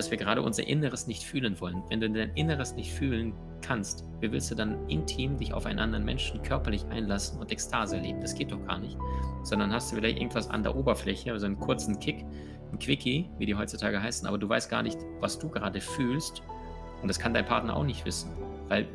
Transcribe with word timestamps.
dass 0.00 0.10
wir 0.10 0.16
gerade 0.16 0.40
unser 0.40 0.66
Inneres 0.66 1.06
nicht 1.06 1.24
fühlen 1.24 1.60
wollen. 1.60 1.82
Wenn 1.90 2.00
du 2.00 2.08
dein 2.08 2.30
Inneres 2.34 2.74
nicht 2.74 2.90
fühlen 2.90 3.34
kannst, 3.60 4.06
wie 4.20 4.32
willst 4.32 4.50
du 4.50 4.54
dann 4.54 4.88
intim 4.88 5.36
dich 5.36 5.52
auf 5.52 5.66
einen 5.66 5.78
anderen 5.78 6.06
Menschen 6.06 6.40
körperlich 6.40 6.86
einlassen 6.86 7.38
und 7.38 7.52
Ekstase 7.52 7.96
erleben? 7.96 8.22
Das 8.22 8.34
geht 8.34 8.50
doch 8.50 8.66
gar 8.66 8.78
nicht. 8.78 8.96
Sondern 9.42 9.70
hast 9.74 9.92
du 9.92 9.96
vielleicht 9.96 10.16
irgendwas 10.16 10.48
an 10.48 10.62
der 10.62 10.74
Oberfläche, 10.74 11.32
also 11.32 11.44
einen 11.44 11.60
kurzen 11.60 12.00
Kick, 12.00 12.24
ein 12.72 12.78
Quickie, 12.78 13.28
wie 13.36 13.44
die 13.44 13.54
heutzutage 13.54 14.02
heißen, 14.02 14.26
aber 14.26 14.38
du 14.38 14.48
weißt 14.48 14.70
gar 14.70 14.82
nicht, 14.82 14.96
was 15.20 15.38
du 15.38 15.50
gerade 15.50 15.82
fühlst. 15.82 16.40
Und 17.02 17.08
das 17.08 17.18
kann 17.18 17.34
dein 17.34 17.44
Partner 17.44 17.76
auch 17.76 17.84
nicht 17.84 18.06
wissen. 18.06 18.30
Weil. 18.68 18.86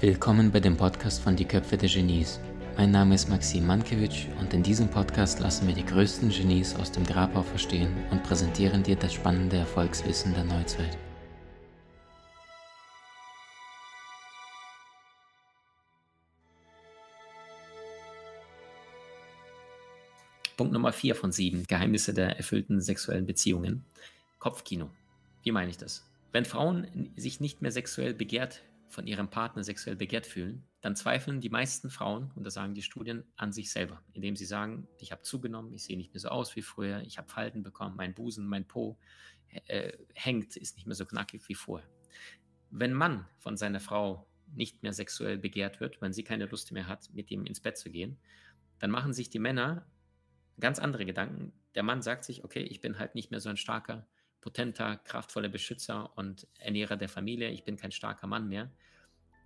Willkommen 0.00 0.50
bei 0.50 0.58
dem 0.58 0.76
Podcast 0.76 1.22
von 1.22 1.36
Die 1.36 1.44
Köpfe 1.44 1.76
der 1.76 1.88
Genies. 1.88 2.40
Mein 2.76 2.90
Name 2.90 3.14
ist 3.14 3.28
Maxim 3.28 3.68
Mankewitsch 3.68 4.26
und 4.40 4.52
in 4.52 4.64
diesem 4.64 4.88
Podcast 4.88 5.38
lassen 5.38 5.68
wir 5.68 5.74
die 5.76 5.86
größten 5.86 6.30
Genies 6.30 6.74
aus 6.74 6.90
dem 6.90 7.06
Grabau 7.06 7.42
verstehen 7.42 7.94
und 8.10 8.24
präsentieren 8.24 8.82
dir 8.82 8.96
das 8.96 9.14
spannende 9.14 9.58
Erfolgswissen 9.58 10.34
der 10.34 10.42
Neuzeit. 10.42 10.98
Punkt 20.56 20.72
Nummer 20.72 20.92
4 20.92 21.14
von 21.14 21.30
7, 21.30 21.68
Geheimnisse 21.68 22.12
der 22.12 22.36
erfüllten 22.36 22.80
sexuellen 22.80 23.26
Beziehungen. 23.26 23.84
Kopfkino. 24.40 24.90
Wie 25.44 25.52
meine 25.52 25.70
ich 25.70 25.78
das? 25.78 26.04
Wenn 26.32 26.44
Frauen 26.44 27.12
sich 27.14 27.38
nicht 27.38 27.62
mehr 27.62 27.70
sexuell 27.70 28.14
begehrt 28.14 28.62
von 28.94 29.06
ihrem 29.06 29.28
Partner 29.28 29.64
sexuell 29.64 29.96
begehrt 29.96 30.26
fühlen, 30.26 30.66
dann 30.80 30.96
zweifeln 30.96 31.40
die 31.40 31.50
meisten 31.50 31.90
Frauen, 31.90 32.30
und 32.34 32.44
das 32.44 32.54
sagen 32.54 32.74
die 32.74 32.82
Studien, 32.82 33.24
an 33.36 33.52
sich 33.52 33.70
selber, 33.70 34.02
indem 34.12 34.36
sie 34.36 34.46
sagen, 34.46 34.88
ich 34.98 35.12
habe 35.12 35.22
zugenommen, 35.22 35.72
ich 35.74 35.84
sehe 35.84 35.96
nicht 35.96 36.14
mehr 36.14 36.20
so 36.20 36.28
aus 36.28 36.56
wie 36.56 36.62
früher, 36.62 37.02
ich 37.02 37.18
habe 37.18 37.28
Falten 37.28 37.62
bekommen, 37.62 37.96
mein 37.96 38.14
Busen, 38.14 38.46
mein 38.46 38.66
Po 38.66 38.98
äh, 39.66 39.92
hängt, 40.14 40.56
ist 40.56 40.76
nicht 40.76 40.86
mehr 40.86 40.94
so 40.94 41.04
knackig 41.04 41.48
wie 41.48 41.54
vorher. 41.54 41.88
Wenn 42.70 42.94
Mann 42.94 43.26
von 43.38 43.56
seiner 43.56 43.80
Frau 43.80 44.26
nicht 44.46 44.82
mehr 44.82 44.92
sexuell 44.92 45.38
begehrt 45.38 45.80
wird, 45.80 46.00
wenn 46.00 46.12
sie 46.12 46.24
keine 46.24 46.46
Lust 46.46 46.72
mehr 46.72 46.86
hat, 46.86 47.12
mit 47.12 47.30
ihm 47.30 47.44
ins 47.44 47.60
Bett 47.60 47.76
zu 47.76 47.90
gehen, 47.90 48.18
dann 48.78 48.90
machen 48.90 49.12
sich 49.12 49.30
die 49.30 49.38
Männer 49.38 49.86
ganz 50.60 50.78
andere 50.78 51.04
Gedanken. 51.04 51.52
Der 51.74 51.82
Mann 51.82 52.02
sagt 52.02 52.24
sich, 52.24 52.44
okay, 52.44 52.62
ich 52.62 52.80
bin 52.80 52.98
halt 52.98 53.14
nicht 53.14 53.30
mehr 53.30 53.40
so 53.40 53.48
ein 53.48 53.56
starker 53.56 54.06
potenter, 54.44 54.98
kraftvoller 54.98 55.48
Beschützer 55.48 56.12
und 56.18 56.46
Ernährer 56.58 56.98
der 56.98 57.08
Familie. 57.08 57.48
Ich 57.48 57.64
bin 57.64 57.78
kein 57.78 57.92
starker 57.92 58.26
Mann 58.26 58.46
mehr. 58.46 58.70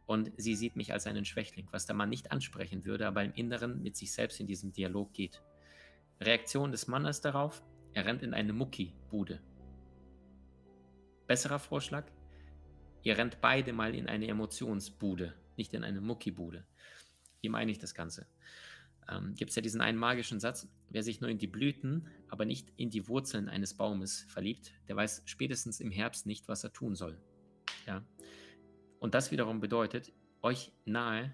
Und 0.07 0.33
sie 0.37 0.57
sieht 0.57 0.75
mich 0.75 0.93
als 0.93 1.07
einen 1.07 1.25
Schwächling, 1.25 1.69
was 1.71 1.87
der 1.87 1.95
Mann 1.95 2.09
nicht 2.09 2.33
ansprechen 2.33 2.85
würde, 2.85 3.07
aber 3.07 3.23
im 3.23 3.33
Inneren 3.35 3.81
mit 3.81 3.97
sich 3.97 4.11
selbst 4.13 4.41
in 4.41 4.49
diesem 4.49 4.73
Dialog 4.73 5.13
geht. 5.13 5.41
Reaktion 6.21 6.73
des 6.73 6.89
Mannes 6.89 7.21
darauf, 7.21 7.63
er 7.93 8.07
rennt 8.07 8.25
in 8.25 8.35
eine 8.35 8.53
Mucki-Bude. 8.53 9.41
Besserer 11.29 11.61
Vorschlag, 11.61 12.11
ihr 13.05 13.17
rennt 13.17 13.41
beide 13.41 13.73
mal 13.73 13.95
in 13.95 14.09
eine 14.09 14.27
Emotionsbude, 14.27 15.33
nicht 15.57 15.75
in 15.75 15.85
eine 15.85 16.01
Mucki-Bude. 16.01 16.67
Wie 17.41 17.49
meine 17.49 17.71
ich 17.71 17.79
das 17.79 17.95
Ganze? 17.95 18.27
Ähm, 19.11 19.35
gibt 19.35 19.51
es 19.51 19.57
ja 19.57 19.63
diesen 19.63 19.81
einen 19.81 19.99
magischen 19.99 20.41
Satz, 20.41 20.69
wer 20.91 21.03
sich 21.03 21.21
nur 21.21 21.31
in 21.31 21.39
die 21.39 21.47
Blüten, 21.47 22.07
aber 22.29 22.45
nicht 22.45 22.73
in 22.77 22.91
die 22.91 23.09
Wurzeln 23.09 23.49
eines 23.49 23.75
Baumes 23.75 24.27
verliebt, 24.29 24.73
der 24.89 24.97
weiß 24.97 25.23
spätestens 25.25 25.81
im 25.81 25.91
Herbst 25.91 26.27
nicht, 26.27 26.49
was 26.49 26.65
er 26.65 26.73
tun 26.73 26.95
soll. 26.95 27.19
Ja? 27.87 28.05
Und 28.99 29.15
das 29.15 29.31
wiederum 29.31 29.61
bedeutet, 29.61 30.13
euch 30.43 30.73
nahe 30.85 31.33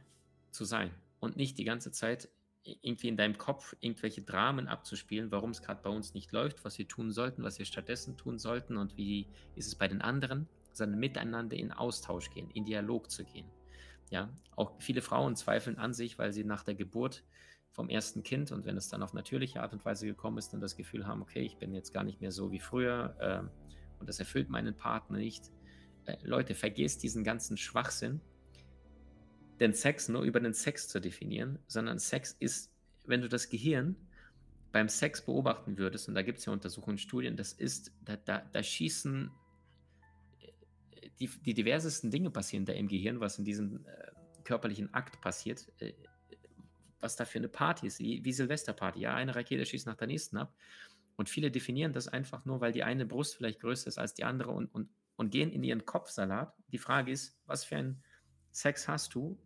zu 0.50 0.64
sein 0.64 0.90
und 1.20 1.36
nicht 1.36 1.58
die 1.58 1.64
ganze 1.64 1.90
Zeit 1.90 2.28
irgendwie 2.64 3.08
in 3.08 3.16
deinem 3.16 3.36
Kopf 3.36 3.76
irgendwelche 3.80 4.22
Dramen 4.22 4.68
abzuspielen, 4.68 5.30
warum 5.30 5.50
es 5.50 5.60
gerade 5.60 5.82
bei 5.82 5.90
uns 5.90 6.14
nicht 6.14 6.32
läuft, 6.32 6.64
was 6.64 6.78
wir 6.78 6.88
tun 6.88 7.10
sollten, 7.10 7.42
was 7.42 7.58
wir 7.58 7.66
stattdessen 7.66 8.16
tun 8.16 8.38
sollten 8.38 8.76
und 8.78 8.96
wie 8.96 9.26
ist 9.54 9.66
es 9.66 9.74
bei 9.74 9.86
den 9.86 10.00
anderen, 10.00 10.48
sondern 10.72 10.98
miteinander 10.98 11.56
in 11.56 11.72
Austausch 11.72 12.30
gehen, 12.30 12.50
in 12.50 12.64
Dialog 12.64 13.10
zu 13.10 13.24
gehen. 13.24 13.46
Ja, 14.10 14.30
auch 14.56 14.80
viele 14.80 15.02
Frauen 15.02 15.36
zweifeln 15.36 15.78
an 15.78 15.92
sich, 15.92 16.18
weil 16.18 16.32
sie 16.32 16.44
nach 16.44 16.62
der 16.62 16.74
Geburt 16.74 17.24
vom 17.74 17.88
ersten 17.88 18.22
Kind 18.22 18.52
und 18.52 18.64
wenn 18.64 18.76
es 18.76 18.88
dann 18.88 19.02
auf 19.02 19.12
natürliche 19.14 19.60
Art 19.60 19.72
und 19.72 19.84
Weise 19.84 20.06
gekommen 20.06 20.38
ist, 20.38 20.52
dann 20.52 20.60
das 20.60 20.76
Gefühl 20.76 21.06
haben, 21.06 21.20
okay, 21.22 21.40
ich 21.40 21.58
bin 21.58 21.74
jetzt 21.74 21.92
gar 21.92 22.04
nicht 22.04 22.20
mehr 22.20 22.30
so 22.30 22.52
wie 22.52 22.60
früher 22.60 23.16
äh, 23.18 23.98
und 23.98 24.08
das 24.08 24.20
erfüllt 24.20 24.48
meinen 24.48 24.76
Partner 24.76 25.18
nicht. 25.18 25.50
Äh, 26.06 26.16
Leute, 26.22 26.54
vergesst 26.54 27.02
diesen 27.02 27.24
ganzen 27.24 27.56
Schwachsinn, 27.56 28.20
den 29.58 29.72
Sex 29.74 30.08
nur 30.08 30.22
über 30.22 30.38
den 30.38 30.54
Sex 30.54 30.88
zu 30.88 31.00
definieren, 31.00 31.58
sondern 31.66 31.98
Sex 31.98 32.36
ist, 32.38 32.72
wenn 33.06 33.20
du 33.20 33.28
das 33.28 33.48
Gehirn 33.48 33.96
beim 34.70 34.88
Sex 34.88 35.24
beobachten 35.24 35.76
würdest, 35.76 36.08
und 36.08 36.14
da 36.14 36.22
gibt 36.22 36.38
es 36.38 36.44
ja 36.44 36.52
Untersuchungen, 36.52 36.98
Studien, 36.98 37.36
das 37.36 37.52
ist, 37.52 37.92
da, 38.04 38.16
da, 38.16 38.38
da 38.52 38.62
schießen 38.62 39.32
äh, 40.42 41.08
die, 41.18 41.28
die 41.44 41.54
diversesten 41.54 42.12
Dinge 42.12 42.30
passieren 42.30 42.66
da 42.66 42.72
im 42.72 42.86
Gehirn, 42.86 43.18
was 43.18 43.36
in 43.36 43.44
diesem 43.44 43.84
äh, 43.84 44.12
körperlichen 44.44 44.94
Akt 44.94 45.20
passiert. 45.20 45.66
Was 47.04 47.16
da 47.16 47.26
für 47.26 47.36
eine 47.38 47.48
Party 47.48 47.86
ist, 47.86 47.98
wie, 47.98 48.32
Silvesterparty. 48.32 48.98
Ja, 48.98 49.14
eine 49.14 49.36
Rakete 49.36 49.66
schießt 49.66 49.86
nach 49.86 49.94
der 49.94 50.06
nächsten 50.06 50.38
ab. 50.38 50.54
Und 51.16 51.28
viele 51.28 51.50
definieren 51.50 51.92
das 51.92 52.08
einfach 52.08 52.46
nur, 52.46 52.62
weil 52.62 52.72
die 52.72 52.82
eine 52.82 53.04
Brust 53.04 53.36
vielleicht 53.36 53.60
größer 53.60 53.88
ist 53.88 53.98
als 53.98 54.14
die 54.14 54.24
andere 54.24 54.52
und, 54.52 54.74
und, 54.74 54.88
und 55.16 55.30
gehen 55.30 55.52
in 55.52 55.62
ihren 55.62 55.84
Kopfsalat. 55.84 56.54
Die 56.72 56.78
Frage 56.78 57.12
ist, 57.12 57.38
was 57.44 57.62
für 57.62 57.76
einen 57.76 58.02
Sex 58.52 58.88
hast 58.88 59.14
du, 59.14 59.38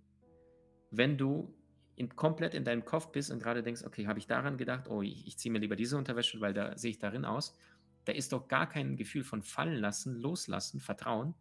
wenn 0.92 1.19
du 1.19 1.52
in, 1.96 2.14
komplett 2.14 2.54
in 2.54 2.62
deinem 2.62 2.84
Kopf 2.84 3.10
bist 3.10 3.32
und 3.32 3.42
gerade 3.42 3.64
denkst, 3.64 3.82
okay, 3.84 4.06
habe 4.06 4.20
ich 4.20 4.28
daran 4.28 4.56
gedacht, 4.56 4.86
oh, 4.88 5.02
ich, 5.02 5.26
ich 5.26 5.36
ziehe 5.36 5.52
mir 5.52 5.58
lieber 5.58 5.75
diese 5.75 5.96
Unterwäsche, 5.96 6.40
weil 6.40 6.54
da 6.54 6.78
sehe 6.78 6.92
ich 6.92 7.00
darin 7.00 7.25
aus. 7.25 7.58
Da 8.04 8.12
ist 8.12 8.32
doch 8.32 8.46
gar 8.46 8.69
kein 8.69 8.96
Gefühl 8.96 9.25
von 9.25 9.42
fallen 9.42 9.80
lassen, 9.80 10.14
loslassen, 10.14 10.78
vertrauen, 10.78 11.34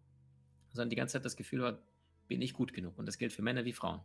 sondern 0.72 0.90
die 0.90 0.96
ganze 0.96 1.14
Zeit 1.14 1.26
das 1.26 1.36
Gefühl 1.36 1.78
bin 2.28 2.42
ich 2.42 2.54
gut 2.54 2.74
genug. 2.74 2.98
Und 2.98 3.06
das 3.06 3.20
gilt 3.20 3.34
für 3.34 3.44
Männer 3.44 3.66
wie 3.66 3.74
Frauen. 3.74 4.02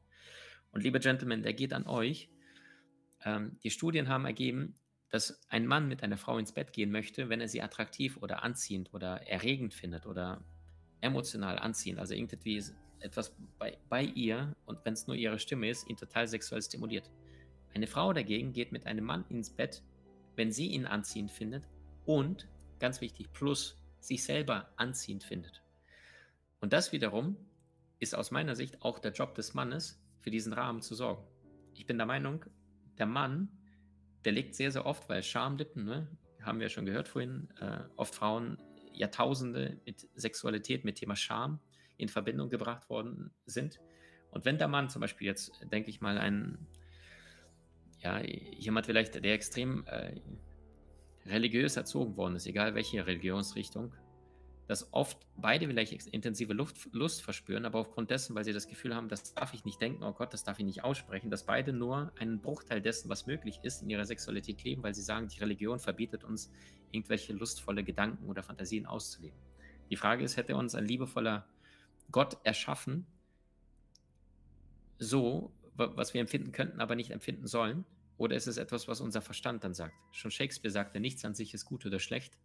Und 0.72 0.82
liebe 0.82 1.00
Gentlemen, 1.00 1.42
der 1.42 1.52
geht 1.52 1.72
an 1.72 1.86
euch. 1.86 2.28
Ähm, 3.24 3.58
die 3.62 3.70
Studien 3.70 4.08
haben 4.08 4.24
ergeben, 4.24 4.74
dass 5.10 5.46
ein 5.48 5.66
Mann 5.66 5.88
mit 5.88 6.02
einer 6.02 6.16
Frau 6.16 6.38
ins 6.38 6.52
Bett 6.52 6.72
gehen 6.72 6.90
möchte, 6.90 7.28
wenn 7.28 7.40
er 7.40 7.48
sie 7.48 7.62
attraktiv 7.62 8.16
oder 8.16 8.42
anziehend 8.42 8.92
oder 8.94 9.28
erregend 9.28 9.74
findet 9.74 10.06
oder 10.06 10.42
emotional 11.02 11.58
anziehend, 11.58 11.98
also 11.98 12.14
irgendwie 12.14 12.64
etwas 13.00 13.36
bei, 13.58 13.76
bei 13.90 14.02
ihr 14.02 14.56
und 14.64 14.84
wenn 14.84 14.94
es 14.94 15.06
nur 15.06 15.16
ihre 15.16 15.38
Stimme 15.38 15.68
ist, 15.68 15.88
ihn 15.88 15.96
total 15.96 16.26
sexuell 16.26 16.62
stimuliert. 16.62 17.10
Eine 17.74 17.86
Frau 17.86 18.12
dagegen 18.12 18.52
geht 18.52 18.72
mit 18.72 18.86
einem 18.86 19.04
Mann 19.04 19.24
ins 19.28 19.50
Bett, 19.50 19.82
wenn 20.36 20.52
sie 20.52 20.68
ihn 20.68 20.86
anziehend 20.86 21.30
findet 21.30 21.64
und, 22.06 22.48
ganz 22.78 23.00
wichtig, 23.00 23.32
plus 23.32 23.76
sich 24.00 24.24
selber 24.24 24.72
anziehend 24.76 25.24
findet. 25.24 25.62
Und 26.60 26.72
das 26.72 26.92
wiederum 26.92 27.36
ist 27.98 28.14
aus 28.14 28.30
meiner 28.30 28.56
Sicht 28.56 28.82
auch 28.82 28.98
der 28.98 29.12
Job 29.12 29.34
des 29.34 29.54
Mannes, 29.54 30.01
für 30.22 30.30
diesen 30.30 30.52
Rahmen 30.52 30.80
zu 30.80 30.94
sorgen. 30.94 31.24
Ich 31.74 31.86
bin 31.86 31.98
der 31.98 32.06
Meinung, 32.06 32.44
der 32.98 33.06
Mann, 33.06 33.48
der 34.24 34.32
legt 34.32 34.54
sehr, 34.54 34.70
sehr 34.70 34.86
oft, 34.86 35.08
weil 35.08 35.22
Schamlippen, 35.22 35.84
ne, 35.84 36.08
haben 36.40 36.58
wir 36.58 36.66
ja 36.66 36.70
schon 36.70 36.86
gehört 36.86 37.08
vorhin, 37.08 37.48
äh, 37.60 37.80
oft 37.96 38.14
Frauen 38.14 38.58
Jahrtausende 38.92 39.80
mit 39.84 40.08
Sexualität, 40.14 40.84
mit 40.84 40.96
Thema 40.96 41.16
Scham 41.16 41.60
in 41.96 42.08
Verbindung 42.08 42.50
gebracht 42.50 42.88
worden 42.88 43.32
sind. 43.46 43.80
Und 44.30 44.44
wenn 44.44 44.58
der 44.58 44.68
Mann 44.68 44.88
zum 44.88 45.00
Beispiel 45.00 45.26
jetzt, 45.26 45.52
denke 45.70 45.90
ich 45.90 46.00
mal, 46.00 46.18
ein, 46.18 46.66
ja, 47.98 48.20
jemand 48.20 48.86
vielleicht, 48.86 49.14
der 49.14 49.34
extrem 49.34 49.84
äh, 49.86 50.20
religiös 51.26 51.76
erzogen 51.76 52.16
worden 52.16 52.36
ist, 52.36 52.46
egal 52.46 52.74
welche 52.74 53.06
Religionsrichtung, 53.06 53.94
dass 54.68 54.92
oft 54.92 55.18
beide 55.36 55.66
vielleicht 55.66 56.06
intensive 56.06 56.52
Luft, 56.52 56.88
Lust 56.92 57.22
verspüren, 57.22 57.64
aber 57.64 57.80
aufgrund 57.80 58.10
dessen, 58.10 58.34
weil 58.34 58.44
sie 58.44 58.52
das 58.52 58.68
Gefühl 58.68 58.94
haben, 58.94 59.08
das 59.08 59.34
darf 59.34 59.54
ich 59.54 59.64
nicht 59.64 59.80
denken, 59.80 60.02
oh 60.02 60.12
Gott, 60.12 60.32
das 60.32 60.44
darf 60.44 60.58
ich 60.58 60.64
nicht 60.64 60.84
aussprechen, 60.84 61.30
dass 61.30 61.44
beide 61.44 61.72
nur 61.72 62.12
einen 62.18 62.40
Bruchteil 62.40 62.80
dessen, 62.80 63.08
was 63.08 63.26
möglich 63.26 63.60
ist, 63.62 63.82
in 63.82 63.90
ihrer 63.90 64.04
Sexualität 64.04 64.62
leben, 64.62 64.82
weil 64.82 64.94
sie 64.94 65.02
sagen, 65.02 65.28
die 65.28 65.40
Religion 65.40 65.78
verbietet 65.78 66.24
uns, 66.24 66.50
irgendwelche 66.90 67.32
lustvolle 67.32 67.84
Gedanken 67.84 68.28
oder 68.28 68.42
Fantasien 68.42 68.86
auszuleben. 68.86 69.38
Die 69.90 69.96
Frage 69.96 70.24
ist, 70.24 70.36
hätte 70.36 70.56
uns 70.56 70.74
ein 70.74 70.86
liebevoller 70.86 71.46
Gott 72.10 72.38
erschaffen, 72.44 73.06
so, 74.98 75.52
was 75.74 76.14
wir 76.14 76.20
empfinden 76.20 76.52
könnten, 76.52 76.80
aber 76.80 76.94
nicht 76.94 77.10
empfinden 77.10 77.46
sollen? 77.46 77.84
Oder 78.18 78.36
ist 78.36 78.46
es 78.46 78.56
etwas, 78.56 78.86
was 78.86 79.00
unser 79.00 79.20
Verstand 79.20 79.64
dann 79.64 79.74
sagt? 79.74 79.94
Schon 80.12 80.30
Shakespeare 80.30 80.70
sagte, 80.70 81.00
nichts 81.00 81.24
an 81.24 81.34
sich 81.34 81.54
ist 81.54 81.64
gut 81.64 81.84
oder 81.84 81.98
schlecht, 81.98 82.38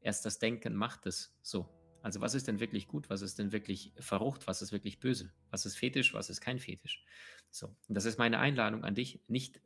Erst 0.00 0.24
das 0.24 0.38
Denken 0.38 0.74
macht 0.74 1.06
es 1.06 1.36
so. 1.42 1.68
Also 2.02 2.20
was 2.20 2.34
ist 2.34 2.46
denn 2.46 2.60
wirklich 2.60 2.86
gut, 2.86 3.10
was 3.10 3.20
ist 3.20 3.38
denn 3.38 3.50
wirklich 3.50 3.92
verrucht, 3.98 4.46
was 4.46 4.62
ist 4.62 4.70
wirklich 4.70 5.00
böse, 5.00 5.32
was 5.50 5.66
ist 5.66 5.76
fetisch, 5.76 6.14
was 6.14 6.30
ist 6.30 6.40
kein 6.40 6.60
fetisch. 6.60 7.04
So, 7.50 7.74
und 7.88 7.94
das 7.96 8.04
ist 8.04 8.18
meine 8.18 8.38
Einladung 8.38 8.84
an 8.84 8.94
dich, 8.94 9.20
nicht 9.26 9.60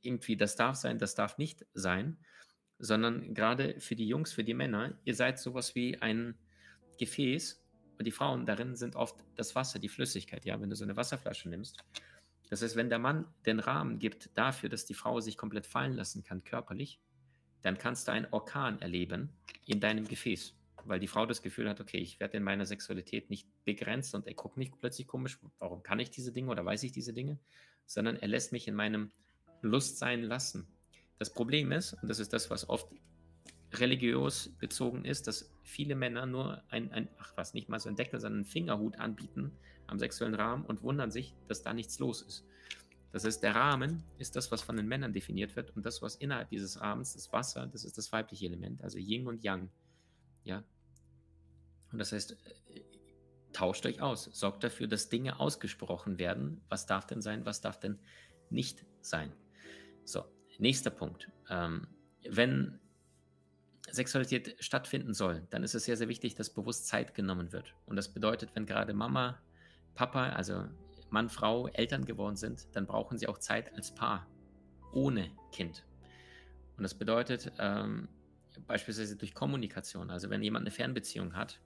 irgendwie, 0.00 0.36
das 0.36 0.54
darf 0.54 0.76
sein, 0.76 0.98
das 0.98 1.16
darf 1.16 1.38
nicht 1.38 1.66
sein, 1.74 2.18
sondern 2.78 3.34
gerade 3.34 3.80
für 3.80 3.96
die 3.96 4.06
Jungs, 4.06 4.32
für 4.32 4.44
die 4.44 4.54
Männer, 4.54 4.96
ihr 5.04 5.14
seid 5.16 5.40
sowas 5.40 5.74
wie 5.74 6.00
ein 6.00 6.38
Gefäß 6.98 7.64
und 7.98 8.04
die 8.04 8.12
Frauen 8.12 8.46
darin 8.46 8.76
sind 8.76 8.96
oft 8.96 9.16
das 9.36 9.54
Wasser, 9.54 9.78
die 9.78 9.88
Flüssigkeit. 9.88 10.44
Ja, 10.44 10.60
wenn 10.60 10.70
du 10.70 10.76
so 10.76 10.84
eine 10.84 10.96
Wasserflasche 10.96 11.48
nimmst, 11.48 11.84
Das 12.50 12.62
heißt, 12.62 12.76
wenn 12.76 12.90
der 12.90 12.98
Mann 12.98 13.26
den 13.46 13.60
Rahmen 13.60 13.98
gibt 13.98 14.30
dafür, 14.34 14.68
dass 14.68 14.84
die 14.84 14.94
Frau 14.94 15.20
sich 15.20 15.36
komplett 15.36 15.66
fallen 15.66 15.94
lassen 15.94 16.22
kann, 16.22 16.44
körperlich, 16.44 17.00
dann 17.62 17.78
kannst 17.78 18.08
du 18.08 18.12
einen 18.12 18.26
Orkan 18.30 18.80
erleben 18.80 19.30
in 19.66 19.80
deinem 19.80 20.06
Gefäß, 20.06 20.54
weil 20.84 21.00
die 21.00 21.08
Frau 21.08 21.26
das 21.26 21.42
Gefühl 21.42 21.68
hat, 21.68 21.80
okay, 21.80 21.98
ich 21.98 22.20
werde 22.20 22.36
in 22.36 22.42
meiner 22.42 22.66
Sexualität 22.66 23.30
nicht 23.30 23.46
begrenzt 23.64 24.14
und 24.14 24.26
er 24.26 24.34
guckt 24.34 24.56
nicht 24.56 24.78
plötzlich 24.80 25.06
komisch, 25.06 25.38
warum 25.58 25.82
kann 25.82 26.00
ich 26.00 26.10
diese 26.10 26.32
Dinge 26.32 26.50
oder 26.50 26.64
weiß 26.64 26.82
ich 26.82 26.92
diese 26.92 27.12
Dinge, 27.12 27.38
sondern 27.86 28.16
er 28.16 28.28
lässt 28.28 28.52
mich 28.52 28.68
in 28.68 28.74
meinem 28.74 29.10
Lust 29.62 29.98
sein 29.98 30.22
lassen. 30.22 30.66
Das 31.18 31.32
Problem 31.32 31.70
ist, 31.72 31.94
und 31.94 32.08
das 32.08 32.18
ist 32.18 32.32
das, 32.32 32.50
was 32.50 32.68
oft 32.68 32.88
religiös 33.74 34.50
bezogen 34.58 35.04
ist, 35.04 35.26
dass 35.26 35.50
viele 35.62 35.94
Männer 35.94 36.26
nur 36.26 36.62
ein, 36.68 36.92
ein, 36.92 37.08
ach 37.18 37.32
was, 37.36 37.54
nicht 37.54 37.68
mal 37.68 37.78
so 37.78 37.88
ein 37.88 37.96
Deckel, 37.96 38.20
sondern 38.20 38.40
einen 38.40 38.44
Fingerhut 38.44 38.98
anbieten 38.98 39.52
am 39.86 39.98
sexuellen 39.98 40.34
Rahmen 40.34 40.64
und 40.64 40.82
wundern 40.82 41.10
sich, 41.10 41.34
dass 41.48 41.62
da 41.62 41.72
nichts 41.72 41.98
los 41.98 42.22
ist. 42.22 42.44
Das 43.12 43.24
heißt, 43.24 43.42
der 43.42 43.54
Rahmen 43.54 44.02
ist 44.18 44.36
das, 44.36 44.50
was 44.50 44.62
von 44.62 44.76
den 44.76 44.88
Männern 44.88 45.12
definiert 45.12 45.54
wird 45.54 45.76
und 45.76 45.84
das, 45.84 46.00
was 46.00 46.16
innerhalb 46.16 46.48
dieses 46.48 46.80
Rahmens, 46.80 47.12
das 47.12 47.30
Wasser, 47.32 47.66
das 47.66 47.84
ist 47.84 47.98
das 47.98 48.10
weibliche 48.10 48.46
Element, 48.46 48.82
also 48.82 48.98
Yin 48.98 49.26
und 49.26 49.42
Yang. 49.44 49.70
Ja. 50.44 50.64
Und 51.92 51.98
das 51.98 52.12
heißt, 52.12 52.36
tauscht 53.52 53.84
euch 53.84 54.00
aus, 54.00 54.24
sorgt 54.24 54.64
dafür, 54.64 54.86
dass 54.86 55.10
Dinge 55.10 55.38
ausgesprochen 55.38 56.18
werden. 56.18 56.62
Was 56.70 56.86
darf 56.86 57.06
denn 57.06 57.20
sein, 57.20 57.44
was 57.44 57.60
darf 57.60 57.78
denn 57.78 57.98
nicht 58.48 58.84
sein? 59.02 59.32
So, 60.04 60.24
nächster 60.58 60.90
Punkt. 60.90 61.30
Ähm, 61.50 61.86
wenn 62.28 62.80
Sexualität 63.90 64.56
stattfinden 64.60 65.12
soll, 65.12 65.46
dann 65.50 65.64
ist 65.64 65.74
es 65.74 65.84
sehr, 65.84 65.98
sehr 65.98 66.08
wichtig, 66.08 66.34
dass 66.34 66.50
bewusst 66.50 66.86
Zeit 66.86 67.14
genommen 67.14 67.52
wird. 67.52 67.74
Und 67.84 67.96
das 67.96 68.08
bedeutet, 68.08 68.54
wenn 68.54 68.64
gerade 68.64 68.94
Mama, 68.94 69.38
Papa, 69.94 70.30
also 70.30 70.64
Mann, 71.12 71.28
Frau, 71.28 71.68
Eltern 71.68 72.04
geworden 72.04 72.36
sind, 72.36 72.74
dann 72.74 72.86
brauchen 72.86 73.18
sie 73.18 73.28
auch 73.28 73.38
Zeit 73.38 73.72
als 73.74 73.94
Paar, 73.94 74.26
ohne 74.92 75.30
Kind. 75.52 75.84
Und 76.76 76.82
das 76.82 76.94
bedeutet 76.94 77.52
ähm, 77.58 78.08
beispielsweise 78.66 79.16
durch 79.16 79.34
Kommunikation. 79.34 80.10
Also 80.10 80.30
wenn 80.30 80.42
jemand 80.42 80.64
eine 80.64 80.70
Fernbeziehung 80.70 81.36
hat, 81.36 81.60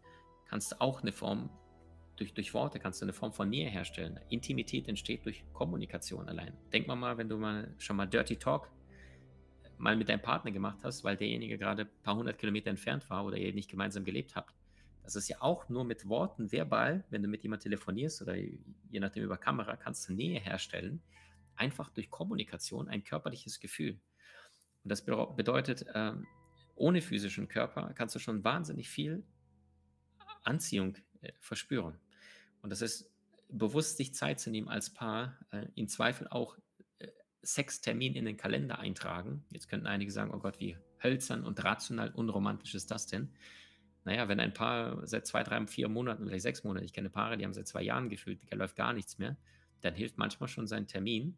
kannst 0.49 0.73
du 0.73 0.81
auch 0.81 1.03
eine 1.03 1.13
Form, 1.13 1.49
durch, 2.17 2.35
durch 2.35 2.55
Worte 2.55 2.81
kannst 2.81 3.01
du 3.01 3.05
eine 3.05 3.13
Form 3.13 3.33
von 3.33 3.49
Nähe 3.49 3.71
herstellen. 3.71 4.19
Intimität 4.29 4.89
entsteht 4.89 5.25
durch 5.25 5.45
Kommunikation 5.53 6.29
allein. 6.29 6.53
Denk 6.73 6.89
mal 6.89 6.97
mal, 6.97 7.17
wenn 7.17 7.29
du 7.29 7.37
mal 7.37 7.73
schon 7.79 7.97
mal 7.97 8.07
Dirty 8.07 8.37
Talk 8.37 8.71
mal 9.79 9.95
mit 9.95 10.09
deinem 10.09 10.23
Partner 10.23 10.51
gemacht 10.51 10.79
hast, 10.83 11.05
weil 11.05 11.17
derjenige 11.17 11.59
gerade 11.59 11.83
ein 11.83 12.03
paar 12.03 12.17
hundert 12.17 12.39
Kilometer 12.39 12.71
entfernt 12.71 13.09
war 13.11 13.25
oder 13.25 13.37
ihr 13.37 13.53
nicht 13.53 13.71
gemeinsam 13.71 14.05
gelebt 14.05 14.35
habt. 14.35 14.55
Das 15.07 15.15
ist 15.15 15.29
ja 15.29 15.41
auch 15.41 15.69
nur 15.69 15.85
mit 15.85 16.09
Worten 16.09 16.51
verbal, 16.51 17.05
wenn 17.11 17.23
du 17.23 17.29
mit 17.29 17.43
jemandem 17.43 17.71
telefonierst 17.71 18.23
oder 18.23 18.35
je 18.35 19.01
nachdem 19.01 19.23
über 19.23 19.37
Kamera, 19.37 19.77
kannst 19.77 20.09
du 20.09 20.13
Nähe 20.13 20.41
herstellen. 20.41 21.01
Einfach 21.55 21.91
durch 21.91 22.11
Kommunikation 22.11 22.89
ein 22.89 23.05
körperliches 23.05 23.61
Gefühl. 23.61 24.01
Und 24.83 24.91
das 24.91 25.05
bedeutet, 25.05 25.87
ähm, 25.95 26.27
ohne 26.75 27.01
physischen 27.01 27.47
Körper 27.47 27.93
kannst 27.95 28.17
du 28.17 28.19
schon 28.19 28.43
wahnsinnig 28.43 28.89
viel 28.89 29.25
Anziehung 30.43 30.97
äh, 31.21 31.33
verspüren. 31.41 31.99
Und 32.63 32.71
das 32.71 32.83
ist 32.83 33.09
bewusst 33.49 33.97
sich 33.97 34.13
Zeit 34.13 34.41
zu 34.41 34.51
nehmen 34.51 34.69
als 34.69 34.93
Paar, 34.93 35.39
äh, 35.53 35.67
im 35.77 35.87
Zweifel 35.87 36.27
auch 36.29 36.59
Sextermin 37.47 38.15
in 38.15 38.25
den 38.25 38.37
Kalender 38.37 38.81
eintragen. 38.81 39.45
Jetzt 39.51 39.69
könnten 39.69 39.87
einige 39.87 40.11
sagen, 40.11 40.33
oh 40.35 40.39
Gott, 40.39 40.59
wie 40.59 40.77
hölzern 41.03 41.45
und 41.45 41.63
rational 41.63 42.11
unromantisch 42.11 42.75
ist 42.75 42.91
das 42.91 43.07
denn? 43.07 43.33
Naja, 44.07 44.29
wenn 44.29 44.39
ein 44.39 44.55
Paar 44.55 45.05
seit 45.05 45.27
zwei, 45.27 45.43
drei, 45.43 45.67
vier 45.67 45.89
Monaten, 45.89 46.27
vielleicht 46.27 46.45
sechs 46.45 46.63
Monaten, 46.63 46.87
ich 46.87 46.93
kenne 46.93 47.11
Paare, 47.11 47.37
die 47.37 47.45
haben 47.45 47.53
seit 47.53 47.67
zwei 47.67 47.83
Jahren 47.83 48.09
gefühlt, 48.09 48.39
da 48.49 48.57
läuft 48.57 48.77
gar 48.77 48.93
nichts 48.93 49.19
mehr, 49.19 49.37
dann 49.81 49.95
hilft 49.95 50.17
manchmal 50.17 50.49
schon 50.49 50.69
sein 50.69 50.87
Termin, 50.87 51.37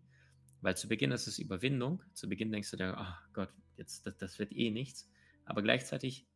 weil 0.60 0.76
zu 0.76 0.86
Beginn 0.86 1.10
ist 1.10 1.26
es 1.26 1.38
Überwindung. 1.38 2.02
Zu 2.12 2.28
Beginn 2.28 2.52
denkst 2.52 2.70
du 2.70 2.76
dir, 2.76 2.94
oh 3.00 3.30
Gott, 3.32 3.48
jetzt, 3.78 4.06
das, 4.06 4.18
das 4.18 4.38
wird 4.38 4.52
eh 4.52 4.70
nichts. 4.70 5.10
Aber 5.46 5.62
gleichzeitig, 5.62 6.26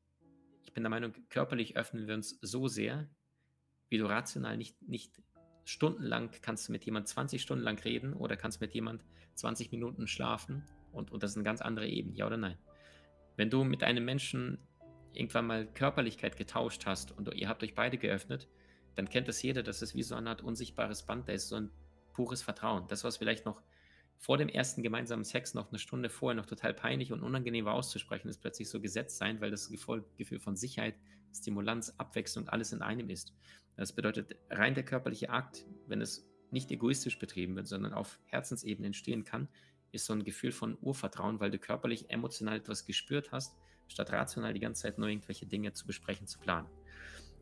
ich 0.62 0.72
bin 0.72 0.82
der 0.82 0.88
Meinung, 0.88 1.12
körperlich 1.28 1.76
öffnen 1.76 2.06
wir 2.06 2.14
uns 2.14 2.38
so 2.40 2.66
sehr, 2.66 3.10
wie 3.90 3.98
du 3.98 4.06
rational 4.06 4.56
nicht, 4.56 4.80
nicht 4.80 5.20
stundenlang 5.66 6.30
kannst 6.40 6.66
du 6.66 6.72
mit 6.72 6.86
jemand 6.86 7.08
20 7.08 7.42
Stunden 7.42 7.62
lang 7.62 7.78
reden 7.84 8.14
oder 8.14 8.38
kannst 8.38 8.62
mit 8.62 8.72
jemand 8.72 9.04
20 9.34 9.70
Minuten 9.70 10.06
schlafen 10.06 10.64
und, 10.92 11.12
und 11.12 11.22
das 11.22 11.32
ist 11.32 11.36
eine 11.36 11.44
ganz 11.44 11.60
andere 11.60 11.88
Ebene, 11.88 12.16
ja 12.16 12.26
oder 12.26 12.38
nein? 12.38 12.56
Wenn 13.36 13.50
du 13.50 13.64
mit 13.64 13.82
einem 13.82 14.06
Menschen 14.06 14.58
irgendwann 15.14 15.46
mal 15.46 15.66
Körperlichkeit 15.66 16.36
getauscht 16.36 16.86
hast 16.86 17.12
und 17.12 17.32
ihr 17.34 17.48
habt 17.48 17.62
euch 17.62 17.74
beide 17.74 17.98
geöffnet, 17.98 18.48
dann 18.94 19.08
kennt 19.08 19.28
das 19.28 19.42
jeder, 19.42 19.62
das 19.62 19.82
ist 19.82 19.94
wie 19.94 20.02
so 20.02 20.14
eine 20.14 20.30
Art 20.30 20.42
unsichtbares 20.42 21.04
Band, 21.04 21.28
da 21.28 21.32
ist 21.32 21.48
so 21.48 21.56
ein 21.56 21.70
pures 22.12 22.42
Vertrauen. 22.42 22.86
Das, 22.88 23.04
was 23.04 23.16
vielleicht 23.16 23.46
noch 23.46 23.62
vor 24.18 24.38
dem 24.38 24.48
ersten 24.48 24.82
gemeinsamen 24.82 25.24
Sex 25.24 25.54
noch 25.54 25.70
eine 25.70 25.78
Stunde 25.78 26.08
vorher 26.08 26.36
noch 26.36 26.46
total 26.46 26.74
peinlich 26.74 27.12
und 27.12 27.22
unangenehm 27.22 27.64
war 27.64 27.74
auszusprechen, 27.74 28.28
ist 28.28 28.40
plötzlich 28.40 28.68
so 28.68 28.80
gesetzt 28.80 29.16
sein, 29.16 29.40
weil 29.40 29.50
das 29.50 29.68
Gefühl 29.68 30.38
von 30.38 30.56
Sicherheit, 30.56 30.94
Stimulanz, 31.34 31.94
Abwechslung, 31.98 32.48
alles 32.48 32.72
in 32.72 32.82
einem 32.82 33.08
ist. 33.08 33.34
Das 33.76 33.92
bedeutet, 33.92 34.36
rein 34.50 34.74
der 34.74 34.84
körperliche 34.84 35.30
Akt, 35.30 35.64
wenn 35.88 36.00
es 36.00 36.28
nicht 36.50 36.70
egoistisch 36.70 37.18
betrieben 37.18 37.56
wird, 37.56 37.66
sondern 37.66 37.94
auf 37.94 38.20
Herzensebene 38.26 38.86
entstehen 38.86 39.24
kann, 39.24 39.48
ist 39.90 40.06
so 40.06 40.12
ein 40.12 40.24
Gefühl 40.24 40.52
von 40.52 40.76
Urvertrauen, 40.80 41.40
weil 41.40 41.50
du 41.50 41.58
körperlich, 41.58 42.10
emotional 42.10 42.58
etwas 42.58 42.84
gespürt 42.84 43.32
hast, 43.32 43.56
statt 43.88 44.12
rational 44.12 44.54
die 44.54 44.60
ganze 44.60 44.82
Zeit 44.82 44.98
nur 44.98 45.08
irgendwelche 45.08 45.46
Dinge 45.46 45.72
zu 45.72 45.86
besprechen, 45.86 46.26
zu 46.26 46.38
planen. 46.38 46.68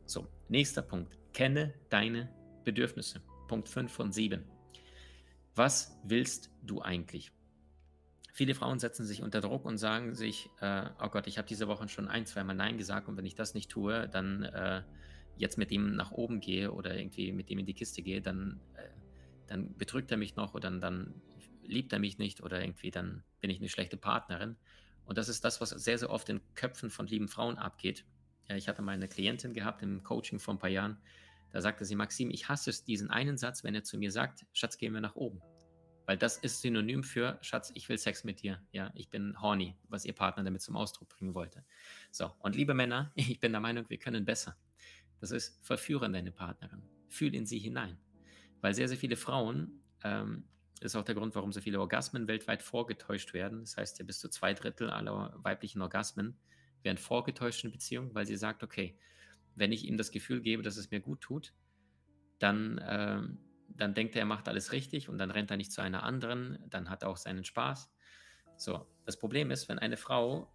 So, 0.07 0.27
nächster 0.49 0.83
Punkt. 0.83 1.17
Kenne 1.33 1.75
deine 1.89 2.29
Bedürfnisse. 2.65 3.21
Punkt 3.49 3.69
5 3.69 3.93
von 3.93 4.13
7. 4.13 4.45
Was 5.55 5.97
willst 6.05 6.51
du 6.63 6.83
eigentlich? 6.83 7.33
Viele 8.33 8.55
Frauen 8.55 8.79
setzen 8.79 9.05
sich 9.05 9.23
unter 9.23 9.41
Druck 9.41 9.65
und 9.65 9.79
sagen 9.79 10.15
sich, 10.15 10.49
äh, 10.61 10.89
oh 11.03 11.09
Gott, 11.09 11.27
ich 11.27 11.37
habe 11.37 11.49
diese 11.49 11.69
Woche 11.69 11.89
schon 11.89 12.09
ein, 12.09 12.27
zweimal 12.27 12.57
Nein 12.57 12.79
gesagt 12.79 13.09
und 13.09 13.17
wenn 13.17 13.27
ich 13.27 13.35
das 13.35 13.55
nicht 13.55 13.71
tue, 13.71 14.09
dann 14.09 14.45
äh, 14.45 14.83
jetzt 15.37 15.59
mit 15.59 15.71
ihm 15.73 15.97
nach 15.97 16.13
oben 16.13 16.41
gehe 16.41 16.73
oder 16.73 16.97
irgendwie 16.97 17.33
mit 17.33 17.51
ihm 17.51 17.59
in 17.59 17.67
die 17.67 17.75
Kiste 17.75 18.03
gehe, 18.03 18.21
dann, 18.21 18.61
äh, 18.75 18.89
dann 19.47 19.77
betrügt 19.77 20.11
er 20.11 20.17
mich 20.17 20.37
noch 20.37 20.55
oder 20.55 20.71
dann, 20.71 20.81
dann 20.81 21.15
liebt 21.65 21.93
er 21.93 21.99
mich 21.99 22.19
nicht 22.19 22.43
oder 22.43 22.61
irgendwie 22.61 22.91
dann 22.91 23.23
bin 23.41 23.51
ich 23.51 23.59
eine 23.59 23.69
schlechte 23.69 23.97
Partnerin. 23.97 24.57
Und 25.11 25.19
das 25.19 25.29
ist 25.29 25.45
das, 25.45 25.61
was 25.61 25.71
sehr, 25.71 25.99
sehr 25.99 26.09
oft 26.09 26.29
in 26.29 26.41
Köpfen 26.55 26.89
von 26.89 27.05
lieben 27.09 27.27
Frauen 27.27 27.59
abgeht. 27.59 28.05
Ja, 28.49 28.55
ich 28.55 28.69
hatte 28.69 28.81
mal 28.81 28.93
eine 28.93 29.09
Klientin 29.09 29.53
gehabt 29.53 29.83
im 29.83 30.05
Coaching 30.05 30.39
vor 30.39 30.55
ein 30.55 30.61
paar 30.61 30.71
Jahren. 30.71 30.99
Da 31.51 31.61
sagte 31.61 31.85
sie, 31.85 31.97
Maxim, 31.97 32.31
ich 32.31 32.49
hasse 32.49 32.71
es, 32.71 32.85
diesen 32.85 33.11
einen 33.11 33.37
Satz, 33.37 33.65
wenn 33.65 33.75
er 33.75 33.83
zu 33.83 33.99
mir 33.99 34.13
sagt, 34.13 34.47
Schatz, 34.53 34.79
gehen 34.79 34.95
wir 34.95 35.01
nach 35.01 35.17
oben. 35.17 35.43
Weil 36.07 36.17
das 36.17 36.37
ist 36.37 36.61
synonym 36.61 37.03
für, 37.03 37.41
Schatz, 37.43 37.73
ich 37.75 37.89
will 37.89 37.99
Sex 37.99 38.23
mit 38.23 38.41
dir. 38.41 38.63
Ja, 38.71 38.93
ich 38.95 39.11
bin 39.11 39.35
horny, 39.43 39.77
was 39.89 40.05
ihr 40.05 40.13
Partner 40.13 40.45
damit 40.45 40.63
zum 40.63 40.77
Ausdruck 40.77 41.09
bringen 41.09 41.35
wollte. 41.35 41.65
So, 42.13 42.31
und 42.39 42.55
liebe 42.55 42.75
Männer, 42.75 43.11
ich 43.17 43.41
bin 43.41 43.51
der 43.51 43.61
Meinung, 43.61 43.91
wir 43.91 43.99
können 43.99 44.25
besser. 44.25 44.57
Das 45.19 45.33
ist, 45.33 45.59
verführen 45.67 46.13
deine 46.13 46.31
Partnerin. 46.31 46.85
Fühl 47.09 47.35
in 47.35 47.47
sie 47.47 47.59
hinein. 47.59 47.99
Weil 48.61 48.75
sehr, 48.75 48.87
sehr 48.87 48.97
viele 48.97 49.17
Frauen, 49.17 49.83
ähm, 50.05 50.45
ist 50.87 50.97
auch 50.97 51.05
der 51.05 51.15
Grund, 51.15 51.35
warum 51.35 51.53
so 51.53 51.61
viele 51.61 51.81
Orgasmen 51.81 52.27
weltweit 52.27 52.63
vorgetäuscht 52.63 53.35
werden. 53.35 53.61
Das 53.61 53.77
heißt 53.77 53.99
ja, 53.99 54.05
bis 54.05 54.19
zu 54.19 54.29
zwei 54.29 54.55
Drittel 54.55 54.91
aller 54.91 55.35
weiblichen 55.43 55.83
Orgasmen 55.83 56.39
werden 56.83 56.99
vorgetäuscht 56.99 57.65
in 57.65 57.73
Beziehungen, 57.73 58.15
weil 58.15 58.27
sie 58.27 58.37
sagt, 58.37 58.63
okay, 58.63 58.97
wenn 59.55 59.73
ich 59.73 59.87
ihm 59.87 59.99
das 59.99 60.11
Gefühl 60.11 60.41
gebe, 60.41 60.63
dass 60.63 60.77
es 60.77 60.91
mir 60.91 61.01
gut 61.01 61.21
tut, 61.21 61.53
dann, 62.39 62.81
ähm, 62.87 63.39
dann 63.69 63.93
denkt 63.93 64.17
er, 64.17 64.21
er 64.21 64.27
macht 64.27 64.49
alles 64.49 64.73
richtig 64.73 65.09
und 65.11 65.19
dann 65.19 65.31
rennt 65.31 65.51
er 65.51 65.59
nicht 65.59 65.73
zu 65.73 65.83
einer 65.83 66.03
anderen, 66.03 66.59
dann 66.71 66.89
hat 66.89 67.03
er 67.03 67.11
auch 67.11 67.19
seinen 67.19 67.45
Spaß. 67.45 67.93
So, 68.57 68.87
das 69.05 69.19
Problem 69.19 69.51
ist, 69.51 69.69
wenn 69.69 69.79
eine 69.79 69.99
Frau 69.99 70.51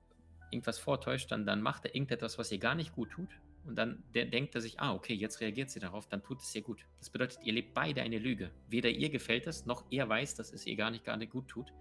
irgendwas 0.50 0.80
vortäuscht, 0.80 1.32
dann, 1.32 1.46
dann 1.46 1.62
macht 1.62 1.86
er 1.86 1.94
irgendetwas, 1.94 2.40
was 2.40 2.52
ihr 2.52 2.60
gar 2.60 2.76
nicht 2.76 2.94
gut 2.94 3.12
tut 3.12 3.30
und 3.66 3.76
dann 3.76 4.04
denkt 4.14 4.56
er 4.56 4.62
sich, 4.62 4.80
ah, 4.80 4.94
okay, 4.94 5.14
jetzt 5.14 5.42
reagiert 5.42 5.70
sie 5.70 5.80
darauf, 5.80 6.08
dann 6.08 6.24
tut 6.24 6.42
es 6.42 6.54
ihr 6.54 6.62
gut. 6.62 6.86
Das 7.00 7.10
bedeutet, 7.10 7.40
ihr 7.44 7.54
lebt 7.54 7.74
beide 7.74 8.02
eine 8.02 8.20
Lüge. 8.20 8.52
Weder 8.68 8.90
ihr 8.90 9.10
gefällt 9.10 9.48
es, 9.48 9.66
noch 9.66 9.86
er 9.92 10.08
weiß, 10.08 10.36
dass 10.36 10.54
es 10.54 10.66
ihr 10.68 10.76
gar 10.76 10.92
nicht, 10.92 11.04
gar 11.04 11.18
nicht 11.18 11.32
gut 11.32 11.48
tut. 11.48 11.74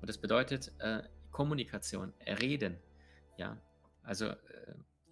Und 0.00 0.08
das 0.08 0.18
bedeutet 0.18 0.72
äh, 0.80 1.02
Kommunikation, 1.30 2.12
Reden. 2.26 2.76
Ja, 3.38 3.58
also 4.02 4.26
äh, 4.26 4.36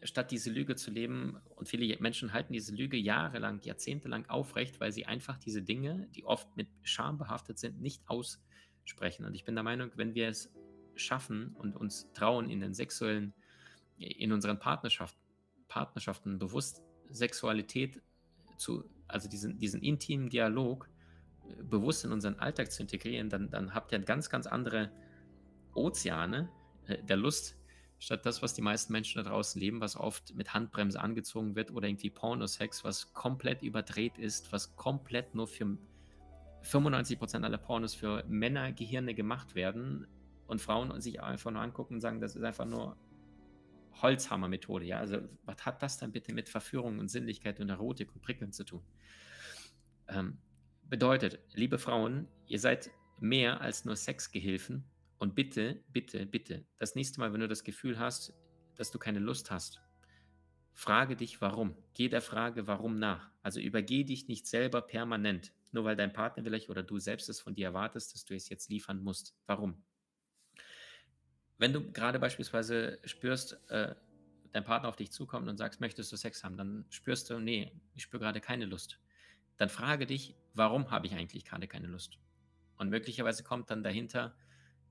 statt 0.03 0.31
diese 0.31 0.51
Lüge 0.51 0.77
zu 0.77 0.91
leben, 0.91 1.39
und 1.57 1.69
viele 1.69 1.97
Menschen 2.01 2.33
halten 2.33 2.53
diese 2.53 2.75
Lüge 2.75 2.97
jahrelang, 2.97 3.61
jahrzehntelang 3.63 4.27
aufrecht, 4.27 4.81
weil 4.81 4.93
sie 4.93 5.07
einfach 5.07 5.39
diese 5.39 5.63
Dinge, 5.63 6.09
die 6.15 6.25
oft 6.25 6.57
mit 6.57 6.69
Scham 6.83 7.19
behaftet 7.19 7.59
sind, 7.59 7.81
nicht 7.81 8.03
aussprechen. 8.07 9.25
Und 9.25 9.35
ich 9.35 9.45
bin 9.45 9.55
der 9.55 9.65
Meinung, 9.65 9.91
wenn 9.95 10.15
wir 10.15 10.29
es 10.29 10.53
schaffen 10.95 11.55
und 11.57 11.75
uns 11.77 12.13
trauen, 12.13 12.51
in 12.51 12.61
den 12.61 12.75
sexuellen, 12.75 13.33
in 13.99 14.33
unseren 14.33 14.59
Partnerschaften, 14.59 15.22
Partnerschaften 15.73 16.39
bewusst 16.39 16.83
Sexualität 17.09 18.03
zu, 18.59 18.85
also 19.09 19.27
diesen, 19.27 19.59
diesen 19.59 19.81
intimen 19.81 20.29
Dialog 20.29 20.87
äh, 21.49 21.63
bewusst 21.63 22.05
in 22.05 22.13
unseren 22.13 22.39
Alltag 22.39 22.71
zu 22.71 22.83
integrieren, 22.83 23.31
dann, 23.31 23.49
dann 23.49 23.75
habt 23.75 23.91
ihr 23.91 23.99
ganz, 24.01 24.29
ganz 24.29 24.47
andere 24.47 24.93
Ozeane 25.75 26.51
äh, 26.87 27.03
der 27.03 27.17
Lust, 27.17 27.57
statt 27.99 28.27
das, 28.27 28.43
was 28.43 28.53
die 28.53 28.61
meisten 28.61 28.93
Menschen 28.93 29.23
da 29.25 29.31
draußen 29.31 29.59
leben, 29.59 29.81
was 29.81 29.97
oft 29.97 30.35
mit 30.35 30.53
Handbremse 30.53 31.01
angezogen 31.01 31.57
wird 31.57 31.71
oder 31.71 31.89
irgendwie 31.89 32.11
Pornosex, 32.11 32.85
was 32.85 33.15
komplett 33.15 33.63
überdreht 33.63 34.19
ist, 34.19 34.53
was 34.53 34.77
komplett 34.77 35.35
nur 35.35 35.47
für 35.47 35.79
95% 36.65 37.45
aller 37.45 37.59
Pornos 37.59 37.95
für 37.95 38.25
Männergehirne 38.29 39.15
gemacht 39.15 39.55
werden 39.55 40.07
und 40.47 40.61
Frauen 40.61 41.01
sich 41.01 41.23
einfach 41.23 41.51
nur 41.51 41.63
angucken 41.63 41.95
und 41.95 42.01
sagen, 42.03 42.21
das 42.21 42.37
ist 42.37 42.43
einfach 42.43 42.67
nur 42.67 42.99
Holzhammer-Methode. 44.01 44.87
Ja? 44.87 44.99
Also, 44.99 45.19
was 45.45 45.65
hat 45.67 45.83
das 45.83 45.99
dann 45.99 46.13
bitte 46.13 46.33
mit 46.33 46.49
Verführung 46.49 46.99
und 46.99 47.09
Sinnlichkeit 47.09 47.61
und 47.61 47.69
Erotik 47.69 48.15
und 48.15 48.23
Prickeln 48.23 48.53
zu 48.53 48.65
tun? 48.65 48.83
Ähm, 50.09 50.39
bedeutet, 50.89 51.41
liebe 51.55 51.79
Frauen, 51.79 52.29
ihr 52.47 52.59
seid 52.59 52.91
mehr 53.21 53.61
als 53.61 53.85
nur 53.85 53.97
Sexgehilfen 53.97 54.85
und 55.19 55.35
bitte, 55.35 55.83
bitte, 55.93 56.27
bitte, 56.27 56.67
das 56.79 56.95
nächste 56.95 57.21
Mal, 57.21 57.33
wenn 57.33 57.41
du 57.41 57.49
das 57.49 57.65
Gefühl 57.65 57.99
hast, 57.99 58.35
dass 58.75 58.91
du 58.91 58.99
keine 58.99 59.21
Lust 59.21 59.51
hast, 59.51 59.81
frage 60.73 61.17
dich 61.17 61.41
warum. 61.41 61.77
Geh 61.95 62.09
der 62.09 62.23
Frage 62.23 62.67
warum 62.67 62.99
nach. 62.99 63.31
Also 63.43 63.61
übergeh 63.61 64.05
dich 64.05 64.29
nicht 64.29 64.47
selber 64.47 64.83
permanent, 64.83 65.53
nur 65.71 65.85
weil 65.85 65.97
dein 65.97 66.13
Partner 66.13 66.43
vielleicht 66.43 66.71
oder 66.71 66.83
du 66.83 66.99
selbst 66.99 67.29
es 67.29 67.41
von 67.41 67.55
dir 67.55 67.67
erwartest, 67.67 68.15
dass 68.15 68.25
du 68.25 68.35
es 68.35 68.49
jetzt 68.49 68.69
liefern 68.69 69.03
musst. 69.03 69.35
Warum? 69.47 69.83
Wenn 71.59 71.73
du 71.73 71.93
gerade 71.93 72.19
beispielsweise 72.19 72.99
spürst, 73.05 73.59
äh, 73.71 73.95
dein 74.53 74.65
Partner 74.65 74.89
auf 74.89 74.97
dich 74.97 75.11
zukommt 75.11 75.49
und 75.49 75.57
sagst, 75.57 75.81
möchtest 75.81 76.13
du 76.13 76.17
Sex 76.17 76.45
haben, 76.45 76.57
dann 76.57 76.85
spürst 76.91 77.31
du, 77.31 77.39
nee, 77.39 77.73
ich 77.95 78.03
spüre 78.03 78.23
gerade 78.23 78.41
keine 78.41 78.67
Lust. 78.67 78.99
Dann 79.57 79.69
frage 79.69 80.07
dich, 80.07 80.35
warum 80.55 80.91
habe 80.91 81.07
ich 81.07 81.15
eigentlich 81.15 81.45
gerade 81.45 81.69
keine 81.69 81.87
Lust? 81.87 82.19
Und 82.77 82.91
möglicherweise 82.91 83.45
kommt 83.45 83.71
dann 83.71 83.83
dahinter, 83.83 84.35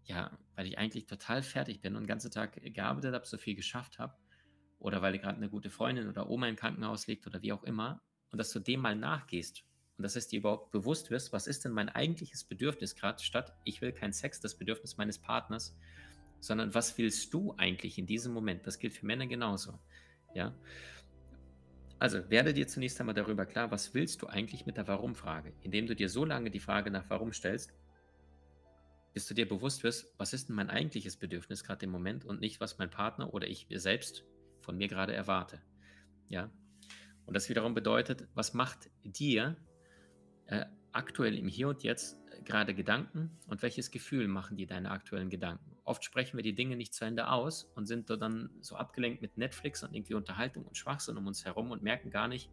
ja, 0.05 0.37
weil 0.55 0.65
ich 0.65 0.77
eigentlich 0.77 1.05
total 1.05 1.43
fertig 1.43 1.81
bin 1.81 1.95
und 1.95 2.03
den 2.03 2.07
ganzen 2.07 2.31
Tag 2.31 2.59
gearbeitet 2.73 3.13
habe, 3.13 3.25
so 3.25 3.37
viel 3.37 3.55
geschafft 3.55 3.99
habe, 3.99 4.15
oder 4.79 5.01
weil 5.01 5.17
gerade 5.19 5.37
eine 5.37 5.49
gute 5.49 5.69
Freundin 5.69 6.07
oder 6.07 6.29
Oma 6.29 6.47
im 6.47 6.55
Krankenhaus 6.55 7.05
liegt 7.07 7.27
oder 7.27 7.41
wie 7.41 7.53
auch 7.53 7.63
immer, 7.63 8.01
und 8.31 8.37
dass 8.37 8.51
du 8.51 8.59
dem 8.59 8.79
mal 8.79 8.95
nachgehst 8.95 9.63
und 9.97 10.03
dass 10.03 10.15
es 10.15 10.27
dir 10.27 10.39
überhaupt 10.39 10.71
bewusst 10.71 11.11
wirst, 11.11 11.33
was 11.33 11.47
ist 11.47 11.65
denn 11.65 11.73
mein 11.73 11.89
eigentliches 11.89 12.43
Bedürfnis 12.43 12.95
gerade, 12.95 13.21
statt 13.21 13.53
ich 13.63 13.81
will 13.81 13.91
keinen 13.91 14.13
Sex, 14.13 14.39
das 14.39 14.57
Bedürfnis 14.57 14.97
meines 14.97 15.19
Partners, 15.19 15.77
sondern 16.41 16.73
was 16.73 16.97
willst 16.97 17.33
du 17.33 17.53
eigentlich 17.57 17.97
in 17.97 18.05
diesem 18.05 18.33
Moment? 18.33 18.67
Das 18.67 18.79
gilt 18.79 18.93
für 18.93 19.05
Männer 19.05 19.27
genauso. 19.27 19.79
Ja. 20.33 20.53
Also 21.99 22.29
werde 22.29 22.53
dir 22.53 22.67
zunächst 22.67 22.99
einmal 22.99 23.15
darüber 23.15 23.45
klar, 23.45 23.71
was 23.71 23.93
willst 23.93 24.21
du 24.21 24.27
eigentlich 24.27 24.65
mit 24.65 24.75
der 24.75 24.87
Warum-Frage, 24.87 25.53
indem 25.61 25.85
du 25.85 25.95
dir 25.95 26.09
so 26.09 26.25
lange 26.25 26.49
die 26.49 26.59
Frage 26.59 26.89
nach 26.89 27.09
Warum 27.09 27.31
stellst, 27.31 27.73
bis 29.13 29.27
du 29.27 29.33
dir 29.33 29.47
bewusst 29.47 29.83
wirst, 29.83 30.13
was 30.17 30.33
ist 30.33 30.49
denn 30.49 30.55
mein 30.55 30.69
eigentliches 30.69 31.17
Bedürfnis 31.17 31.63
gerade 31.63 31.85
im 31.85 31.91
Moment 31.91 32.25
und 32.25 32.41
nicht, 32.41 32.59
was 32.59 32.79
mein 32.79 32.89
Partner 32.89 33.33
oder 33.33 33.47
ich 33.47 33.67
selbst 33.69 34.25
von 34.61 34.77
mir 34.77 34.87
gerade 34.87 35.13
erwarte. 35.13 35.61
Ja. 36.29 36.49
Und 37.25 37.35
das 37.35 37.49
wiederum 37.49 37.73
bedeutet, 37.73 38.27
was 38.33 38.53
macht 38.53 38.89
dir 39.03 39.57
äh, 40.47 40.65
aktuell 40.91 41.37
im 41.37 41.47
Hier 41.47 41.67
und 41.67 41.83
Jetzt 41.83 42.17
äh, 42.31 42.41
gerade 42.41 42.73
Gedanken 42.73 43.37
und 43.47 43.61
welches 43.61 43.91
Gefühl 43.91 44.27
machen 44.27 44.57
dir 44.57 44.67
deine 44.67 44.91
aktuellen 44.91 45.29
Gedanken? 45.29 45.77
Oft 45.91 46.05
sprechen 46.05 46.37
wir 46.37 46.43
die 46.43 46.55
Dinge 46.55 46.77
nicht 46.77 46.93
zu 46.93 47.03
Ende 47.03 47.27
aus 47.27 47.65
und 47.75 47.85
sind 47.85 48.09
dann 48.09 48.49
so 48.61 48.77
abgelenkt 48.77 49.21
mit 49.21 49.35
Netflix 49.35 49.83
und 49.83 49.93
irgendwie 49.93 50.13
Unterhaltung 50.13 50.63
und 50.63 50.77
Schwachsinn 50.77 51.17
um 51.17 51.27
uns 51.27 51.43
herum 51.43 51.69
und 51.69 51.83
merken 51.83 52.09
gar 52.09 52.29
nicht, 52.29 52.49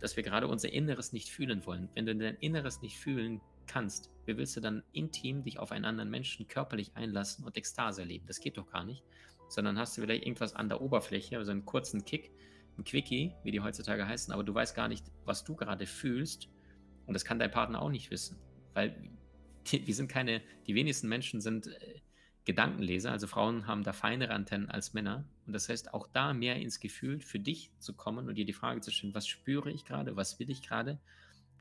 dass 0.00 0.16
wir 0.16 0.22
gerade 0.22 0.48
unser 0.48 0.72
Inneres 0.72 1.12
nicht 1.12 1.28
fühlen 1.28 1.66
wollen. 1.66 1.90
Wenn 1.92 2.06
du 2.06 2.16
dein 2.16 2.36
Inneres 2.36 2.80
nicht 2.80 2.96
fühlen 2.96 3.42
kannst, 3.66 4.10
wie 4.24 4.38
willst 4.38 4.56
du 4.56 4.62
dann 4.62 4.82
intim 4.92 5.44
dich 5.44 5.58
auf 5.58 5.70
einen 5.70 5.84
anderen 5.84 6.08
Menschen 6.08 6.48
körperlich 6.48 6.96
einlassen 6.96 7.44
und 7.44 7.58
Ekstase 7.58 8.00
erleben? 8.00 8.24
Das 8.26 8.40
geht 8.40 8.56
doch 8.56 8.70
gar 8.70 8.86
nicht. 8.86 9.04
Sondern 9.50 9.78
hast 9.78 9.94
du 9.94 10.00
vielleicht 10.00 10.22
irgendwas 10.22 10.54
an 10.54 10.70
der 10.70 10.80
Oberfläche, 10.80 11.36
also 11.36 11.50
einen 11.50 11.66
kurzen 11.66 12.06
Kick, 12.06 12.32
ein 12.78 12.84
Quickie, 12.84 13.34
wie 13.42 13.50
die 13.50 13.60
heutzutage 13.60 14.08
heißen, 14.08 14.32
aber 14.32 14.44
du 14.44 14.54
weißt 14.54 14.74
gar 14.74 14.88
nicht, 14.88 15.04
was 15.26 15.44
du 15.44 15.56
gerade 15.56 15.84
fühlst. 15.84 16.48
Und 17.04 17.12
das 17.12 17.26
kann 17.26 17.38
dein 17.38 17.50
Partner 17.50 17.82
auch 17.82 17.90
nicht 17.90 18.10
wissen. 18.10 18.38
Weil 18.72 19.10
wir 19.70 19.94
sind 19.94 20.08
keine, 20.08 20.42
die 20.66 20.74
wenigsten 20.74 21.08
Menschen 21.08 21.42
sind 21.42 21.66
äh, 21.66 22.00
Gedankenleser, 22.44 23.10
also 23.10 23.26
Frauen 23.26 23.66
haben 23.66 23.84
da 23.84 23.92
feinere 23.92 24.34
Antennen 24.34 24.68
als 24.68 24.92
Männer. 24.92 25.24
Und 25.46 25.54
das 25.54 25.68
heißt, 25.68 25.94
auch 25.94 26.06
da 26.12 26.34
mehr 26.34 26.56
ins 26.56 26.78
Gefühl 26.78 27.20
für 27.20 27.38
dich 27.38 27.70
zu 27.78 27.94
kommen 27.94 28.28
und 28.28 28.34
dir 28.34 28.44
die 28.44 28.52
Frage 28.52 28.80
zu 28.80 28.90
stellen, 28.90 29.14
was 29.14 29.26
spüre 29.26 29.70
ich 29.70 29.84
gerade, 29.86 30.16
was 30.16 30.38
will 30.38 30.50
ich 30.50 30.62
gerade, 30.62 30.98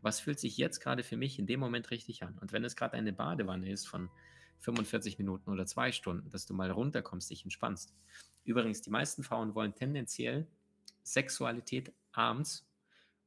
was 0.01 0.19
fühlt 0.19 0.39
sich 0.39 0.57
jetzt 0.57 0.81
gerade 0.81 1.03
für 1.03 1.15
mich 1.15 1.39
in 1.39 1.47
dem 1.47 1.61
Moment 1.61 1.89
richtig 1.91 2.23
an. 2.23 2.37
Und 2.39 2.51
wenn 2.51 2.65
es 2.65 2.75
gerade 2.75 2.97
eine 2.97 3.13
Badewanne 3.13 3.71
ist 3.71 3.87
von 3.87 4.09
45 4.59 5.17
Minuten 5.17 5.49
oder 5.49 5.65
zwei 5.65 5.91
Stunden, 5.91 6.29
dass 6.29 6.45
du 6.45 6.53
mal 6.53 6.71
runterkommst, 6.71 7.29
dich 7.29 7.43
entspannst. 7.43 7.93
Übrigens, 8.43 8.81
die 8.81 8.89
meisten 8.89 9.23
Frauen 9.23 9.55
wollen 9.55 9.75
tendenziell 9.75 10.47
Sexualität 11.03 11.93
abends 12.11 12.65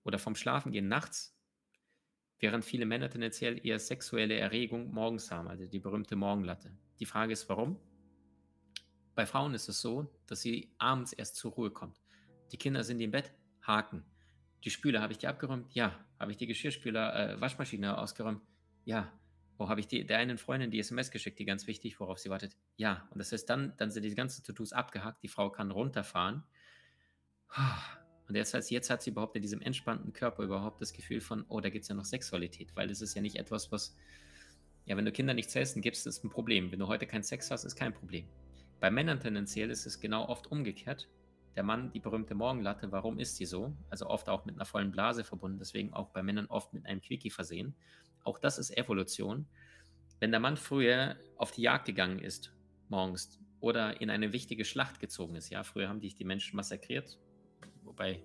oder 0.05 0.19
vom 0.19 0.35
Schlafengehen 0.35 0.89
nachts 0.89 1.36
während 2.39 2.65
viele 2.65 2.87
Männer 2.87 3.09
tendenziell 3.09 3.65
eher 3.65 3.79
sexuelle 3.79 4.37
Erregung 4.37 4.93
morgens 4.93 5.31
haben, 5.31 5.49
also 5.49 5.67
die 5.67 5.79
berühmte 5.79 6.17
Morgenlatte. 6.17 6.71
Die 6.99 7.07
Frage 7.07 7.33
ist, 7.33 7.49
warum? 7.49 7.79
Bei 9.15 9.25
Frauen 9.25 9.55
ist 9.55 9.69
es 9.69 9.81
so, 9.81 10.11
dass 10.27 10.43
sie 10.43 10.75
abends 10.79 11.13
erst 11.13 11.37
zur 11.37 11.53
Ruhe 11.53 11.71
kommt. 11.71 12.01
Die 12.53 12.59
Kinder 12.59 12.85
sind 12.85 13.01
im 13.01 13.11
Bett, 13.11 13.33
Haken. 13.63 14.05
Die 14.65 14.71
Spüle, 14.71 15.01
habe 15.01 15.13
ich 15.13 15.19
die 15.19 15.27
abgeräumt? 15.27 15.73
Ja. 15.75 15.99
Habe 16.19 16.31
ich 16.31 16.37
die 16.37 16.47
Geschirrspüler, 16.47 17.35
äh, 17.35 17.41
Waschmaschine 17.41 17.99
ausgeräumt? 17.99 18.43
Ja. 18.85 19.13
Wo 19.59 19.69
habe 19.69 19.81
ich 19.81 19.89
die, 19.89 20.05
der 20.05 20.19
einen 20.19 20.39
Freundin 20.39 20.71
die 20.71 20.79
SMS 20.79 21.11
geschickt, 21.11 21.39
die 21.39 21.47
ganz 21.47 21.67
wichtig, 21.67 21.99
worauf 21.99 22.19
sie 22.19 22.29
wartet? 22.29 22.57
Ja. 22.77 23.09
Und 23.11 23.19
das 23.19 23.33
heißt, 23.33 23.49
dann, 23.49 23.75
dann 23.79 23.91
sind 23.91 24.03
die 24.03 24.15
ganzen 24.15 24.45
To-Dos 24.45 24.73
abgehakt, 24.73 25.23
die 25.23 25.29
Frau 25.29 25.51
kann 25.51 25.71
runterfahren. 25.71 26.45
Und 28.29 28.35
jetzt, 28.35 28.55
heißt, 28.55 28.71
jetzt 28.71 28.91
hat 28.91 29.03
sie 29.03 29.11
überhaupt 29.11 29.37
in 29.37 29.43
diesem 29.43 29.61
entspannten 29.61 30.13
Körper 30.13 30.43
überhaupt 30.43 30.81
das 30.81 30.93
Gefühl 30.93 31.21
von, 31.21 31.45
oh, 31.49 31.61
da 31.61 31.71
gibt 31.71 31.85
es 31.85 31.89
ja 31.89 31.95
noch 31.95 32.05
Sexualität, 32.05 32.75
weil 32.75 32.89
das 32.89 33.01
ist 33.01 33.15
ja 33.15 33.23
nicht 33.23 33.37
etwas, 33.37 33.71
was, 33.71 33.97
ja, 34.85 34.97
wenn 34.97 35.05
du 35.05 35.13
Kinder 35.13 35.35
nicht 35.35 35.51
zählst, 35.51 35.77
dann 35.77 35.83
gibt 35.83 35.97
es 35.97 36.25
ein 36.25 36.31
Problem. 36.31 36.73
Wenn 36.73 36.81
du 36.81 36.89
heute 36.89 37.07
keinen 37.07 37.23
Sex 37.23 37.51
hast, 37.51 37.65
ist 37.65 37.77
kein 37.77 37.95
Problem. 37.95 38.29
Bei 38.81 38.91
Männern 38.91 39.21
tendenziell 39.21 39.71
ist 39.71 39.87
es 39.87 40.01
genau 40.01 40.29
oft 40.29 40.49
umgekehrt. 40.49 41.09
Der 41.55 41.63
Mann, 41.63 41.91
die 41.93 42.01
berühmte 42.01 42.35
Morgenlatte, 42.35 42.93
warum 42.93 43.19
ist 43.19 43.41
die 43.41 43.47
so? 43.47 43.75
Also 43.89 44.07
oft 44.09 44.29
auch 44.29 44.45
mit 44.45 44.57
einer 44.57 44.67
vollen 44.67 44.91
Blase 44.91 45.25
verbunden, 45.25 45.59
deswegen 45.59 45.95
auch 45.95 46.11
bei 46.11 46.23
Männern 46.23 46.47
oft 46.47 46.75
mit 46.75 46.85
einem 46.85 47.01
Quickie 47.01 47.31
versehen. 47.31 47.75
Auch 48.25 48.39
das 48.39 48.59
ist 48.59 48.77
Evolution. 48.77 49.47
Wenn 50.19 50.33
der 50.33 50.41
Mann 50.41 50.57
früher 50.57 51.17
auf 51.37 51.53
die 51.53 51.63
Jagd 51.63 51.87
gegangen 51.87 52.19
ist, 52.19 52.53
morgens, 52.89 53.39
oder 53.61 54.01
in 54.01 54.11
eine 54.11 54.33
wichtige 54.33 54.65
Schlacht 54.65 55.01
gezogen 55.01 55.37
ist, 55.37 55.49
ja, 55.49 55.63
früher 55.63 55.89
haben 55.89 56.01
dich 56.01 56.15
die 56.15 56.25
Menschen 56.25 56.57
massakriert, 56.57 57.19
wobei 57.87 58.23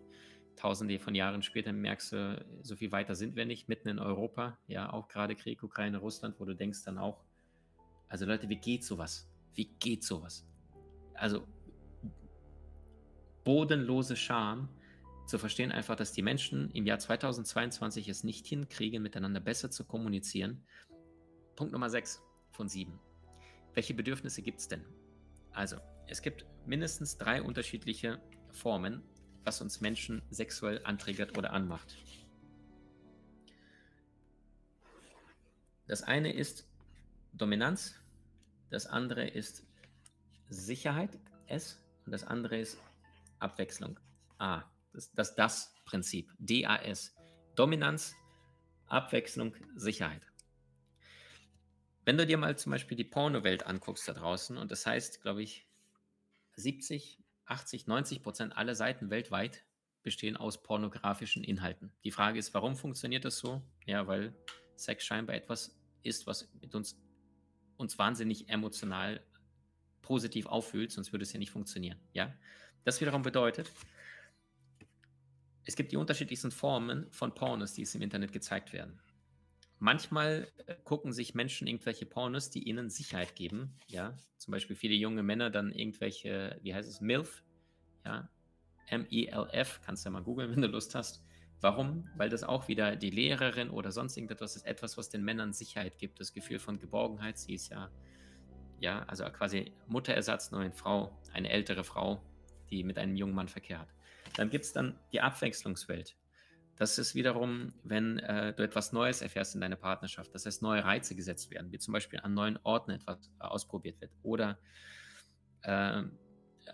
tausende 0.56 1.00
von 1.00 1.16
Jahren 1.16 1.42
später 1.42 1.74
merkst 1.74 2.12
du, 2.14 2.46
so 2.62 2.76
viel 2.76 2.92
weiter 2.92 3.16
sind 3.16 3.36
wir 3.36 3.46
nicht, 3.46 3.70
mitten 3.70 3.90
in 3.90 4.00
Europa, 4.00 4.58
ja, 4.68 4.92
auch 4.92 5.08
gerade 5.08 5.36
Krieg, 5.36 5.64
Ukraine, 5.64 5.98
Russland, 5.98 6.40
wo 6.40 6.46
du 6.46 6.56
denkst 6.56 6.84
dann 6.84 6.98
auch, 6.98 7.24
also 8.10 8.26
Leute, 8.26 8.50
wie 8.50 8.58
geht 8.58 8.84
sowas? 8.84 9.30
Wie 9.54 9.66
geht 9.80 10.04
sowas? 10.04 10.46
Also 11.14 11.48
bodenlose 13.44 14.16
Scham 14.16 14.70
zu 15.26 15.38
verstehen 15.38 15.72
einfach, 15.72 15.96
dass 15.96 16.12
die 16.12 16.22
Menschen 16.22 16.70
im 16.72 16.86
Jahr 16.86 17.00
2022 17.00 18.10
es 18.10 18.24
nicht 18.24 18.46
hinkriegen, 18.48 19.02
miteinander 19.02 19.40
besser 19.40 19.72
zu 19.72 19.86
kommunizieren. 19.86 20.64
Punkt 21.56 21.72
Nummer 21.72 21.90
6 21.90 22.22
von 22.52 22.68
7. 22.68 23.00
Welche 23.74 23.94
Bedürfnisse 23.94 24.42
gibt 24.42 24.60
es 24.60 24.68
denn? 24.68 24.84
Also, 25.52 25.78
es 26.08 26.22
gibt 26.22 26.46
mindestens 26.66 27.18
drei 27.18 27.42
unterschiedliche 27.42 28.22
Formen 28.50 29.04
was 29.44 29.62
uns 29.62 29.82
Menschen 29.82 30.22
sexuell 30.30 30.82
antriggert 30.84 31.38
oder 31.38 31.54
anmacht. 31.54 31.98
Das 35.88 36.04
eine 36.04 36.32
ist 36.32 36.68
Dominanz, 37.34 37.96
das 38.70 38.86
andere 38.88 39.28
ist 39.28 39.64
Sicherheit, 40.50 41.18
S, 41.48 41.82
und 42.06 42.12
das 42.12 42.24
andere 42.24 42.58
ist 42.60 42.78
Abwechslung, 43.40 44.00
A. 44.38 44.64
Das, 44.94 45.12
das 45.14 45.36
Das-Prinzip, 45.36 46.32
DAS. 46.40 47.16
Dominanz, 47.56 48.16
Abwechslung, 48.88 49.56
Sicherheit. 49.76 50.22
Wenn 52.06 52.18
du 52.18 52.26
dir 52.26 52.38
mal 52.38 52.58
zum 52.58 52.72
Beispiel 52.72 52.98
die 52.98 53.04
Pornowelt 53.04 53.66
anguckst 53.66 54.08
da 54.08 54.14
draußen, 54.14 54.58
und 54.58 54.72
das 54.72 54.86
heißt, 54.86 55.22
glaube 55.22 55.44
ich, 55.44 55.68
70 56.56 57.21
80, 57.52 57.88
90 57.88 58.24
Prozent 58.24 58.58
aller 58.58 58.76
Seiten 58.76 59.10
weltweit 59.10 59.66
bestehen 60.04 60.38
aus 60.38 60.64
pornografischen 60.64 61.44
Inhalten. 61.44 61.92
Die 62.04 62.12
Frage 62.12 62.40
ist, 62.40 62.54
warum 62.54 62.76
funktioniert 62.76 63.26
das 63.26 63.38
so? 63.38 63.62
Ja, 63.86 64.08
weil 64.08 64.34
Sex 64.76 65.06
scheinbar 65.06 65.36
etwas 65.36 65.78
ist, 66.02 66.26
was 66.26 66.52
mit 66.60 66.74
uns, 66.74 67.00
uns 67.78 68.00
wahnsinnig 68.00 68.50
emotional 68.50 69.22
positiv 70.02 70.48
auffühlt, 70.48 70.92
sonst 70.92 71.12
würde 71.12 71.24
es 71.24 71.34
ja 71.34 71.40
nicht 71.40 71.52
funktionieren. 71.52 72.00
Ja, 72.14 72.34
das 72.84 73.00
wiederum 73.02 73.22
bedeutet, 73.22 73.70
es 75.66 75.76
gibt 75.76 75.92
die 75.92 75.98
unterschiedlichsten 75.98 76.52
Formen 76.52 77.12
von 77.12 77.36
Pornos, 77.36 77.74
die 77.74 77.84
es 77.84 77.94
im 77.94 78.02
Internet 78.02 78.32
gezeigt 78.32 78.74
werden. 78.74 79.00
Manchmal 79.84 80.48
äh, 80.68 80.76
gucken 80.84 81.12
sich 81.12 81.34
Menschen 81.34 81.66
irgendwelche 81.66 82.06
Pornos, 82.06 82.52
die 82.52 82.70
ihnen 82.70 82.92
Sicherheit 82.92 83.36
geben. 83.36 83.74
Ja, 83.88 84.16
zum 84.38 84.52
Beispiel 84.52 84.76
viele 84.76 84.94
junge 84.94 85.24
Männer 85.24 85.50
dann 85.50 85.72
irgendwelche, 85.72 86.60
wie 86.62 86.76
heißt 86.76 86.88
es, 86.88 87.02
MILF, 87.02 87.44
ja, 88.06 88.30
M-I-L-F, 88.86 89.82
kannst 89.84 90.06
du 90.06 90.10
ja 90.10 90.12
mal 90.12 90.22
googeln, 90.22 90.52
wenn 90.52 90.62
du 90.62 90.68
Lust 90.68 90.94
hast. 90.94 91.24
Warum? 91.62 92.08
Weil 92.16 92.30
das 92.30 92.44
auch 92.44 92.68
wieder 92.68 92.96
die 92.96 93.10
Lehrerin 93.10 93.72
oder 93.72 93.92
sonst 93.92 94.18
irgendetwas 94.18 94.56
ist, 94.56 94.68
etwas, 94.68 95.00
was 95.00 95.10
den 95.10 95.24
Männern 95.24 95.52
Sicherheit 95.52 95.98
gibt, 95.98 96.20
das 96.20 96.32
Gefühl 96.32 96.60
von 96.60 96.78
Geborgenheit. 96.78 97.40
Sie 97.40 97.56
ist 97.56 97.70
ja, 97.70 97.90
ja, 98.80 99.02
also 99.06 99.24
quasi 99.26 99.74
Mutterersatz, 99.88 100.54
eine 100.54 100.72
Frau, 100.72 101.20
eine 101.34 101.50
ältere 101.50 101.84
Frau, 101.84 102.22
die 102.70 102.84
mit 102.84 103.00
einem 103.00 103.16
jungen 103.16 103.34
Mann 103.34 103.48
verkehrt. 103.48 103.88
Dann 104.36 104.52
gibt 104.52 104.66
es 104.66 104.74
dann 104.74 105.00
die 105.12 105.22
Abwechslungswelt. 105.22 106.16
Das 106.76 106.98
ist 106.98 107.14
wiederum, 107.16 107.74
wenn 107.84 108.20
äh, 108.20 108.54
du 108.54 108.64
etwas 108.64 108.92
Neues 108.92 109.22
erfährst 109.22 109.56
in 109.56 109.62
deiner 109.62 109.76
Partnerschaft, 109.76 110.34
das 110.34 110.46
heißt 110.46 110.62
neue 110.62 110.84
Reize 110.84 111.16
gesetzt 111.16 111.52
werden, 111.52 111.72
wie 111.72 111.78
zum 111.78 111.94
Beispiel 111.94 112.20
an 112.22 112.34
neuen 112.34 112.58
Orten 112.64 112.92
etwas 112.92 113.30
äh, 113.40 113.44
ausprobiert 113.44 114.02
wird 114.02 114.12
oder 114.24 114.58
äh, 115.62 116.04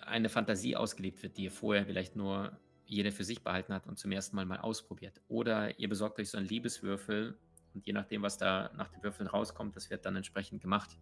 eine 0.02 0.30
Fantasie 0.30 0.76
ausgelebt 0.76 1.22
wird, 1.24 1.38
die 1.38 1.46
ihr 1.46 1.52
vorher 1.52 1.86
vielleicht 1.86 2.16
nur 2.16 2.58
jeder 2.86 3.12
für 3.12 3.24
sich 3.24 3.44
behalten 3.44 3.74
hat 3.74 3.86
und 3.86 3.98
zum 4.00 4.12
ersten 4.12 4.36
Mal 4.36 4.46
mal 4.46 4.60
ausprobiert. 4.60 5.22
Oder 5.28 5.78
ihr 5.80 5.90
besorgt 5.90 6.20
euch 6.20 6.30
so 6.30 6.38
einen 6.38 6.48
Liebeswürfel 6.48 7.38
und 7.74 7.86
je 7.86 7.94
nachdem, 7.94 8.22
was 8.22 8.38
da 8.38 8.72
nach 8.76 8.88
den 8.90 9.04
Würfeln 9.04 9.28
rauskommt, 9.28 9.76
das 9.76 9.90
wird 9.90 10.06
dann 10.06 10.16
entsprechend 10.16 10.62
gemacht. 10.62 10.98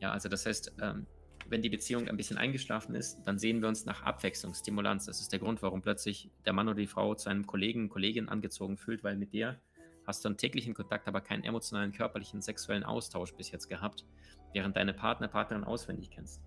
Ja, 0.00 0.12
also 0.12 0.28
das 0.28 0.44
heißt, 0.44 0.74
ähm, 0.82 1.06
wenn 1.48 1.62
die 1.62 1.68
Beziehung 1.68 2.08
ein 2.08 2.16
bisschen 2.16 2.38
eingeschlafen 2.38 2.94
ist, 2.94 3.22
dann 3.24 3.38
sehen 3.38 3.60
wir 3.60 3.68
uns 3.68 3.84
nach 3.84 4.02
Abwechslung, 4.02 4.54
Stimulanz. 4.54 5.06
Das 5.06 5.20
ist 5.20 5.32
der 5.32 5.38
Grund, 5.38 5.62
warum 5.62 5.82
plötzlich 5.82 6.30
der 6.46 6.52
Mann 6.52 6.68
oder 6.68 6.78
die 6.78 6.86
Frau 6.86 7.14
zu 7.14 7.28
einem 7.28 7.46
Kollegen, 7.46 7.88
Kollegin 7.88 8.28
angezogen 8.28 8.76
fühlt, 8.76 9.04
weil 9.04 9.16
mit 9.16 9.32
der 9.32 9.60
hast 10.06 10.24
du 10.24 10.28
einen 10.28 10.36
täglichen 10.36 10.74
Kontakt, 10.74 11.08
aber 11.08 11.20
keinen 11.20 11.44
emotionalen, 11.44 11.92
körperlichen, 11.92 12.42
sexuellen 12.42 12.84
Austausch 12.84 13.32
bis 13.34 13.50
jetzt 13.50 13.68
gehabt, 13.68 14.04
während 14.52 14.76
deine 14.76 14.94
Partner, 14.94 15.28
Partnerin 15.28 15.64
auswendig 15.64 16.10
kennst. 16.10 16.42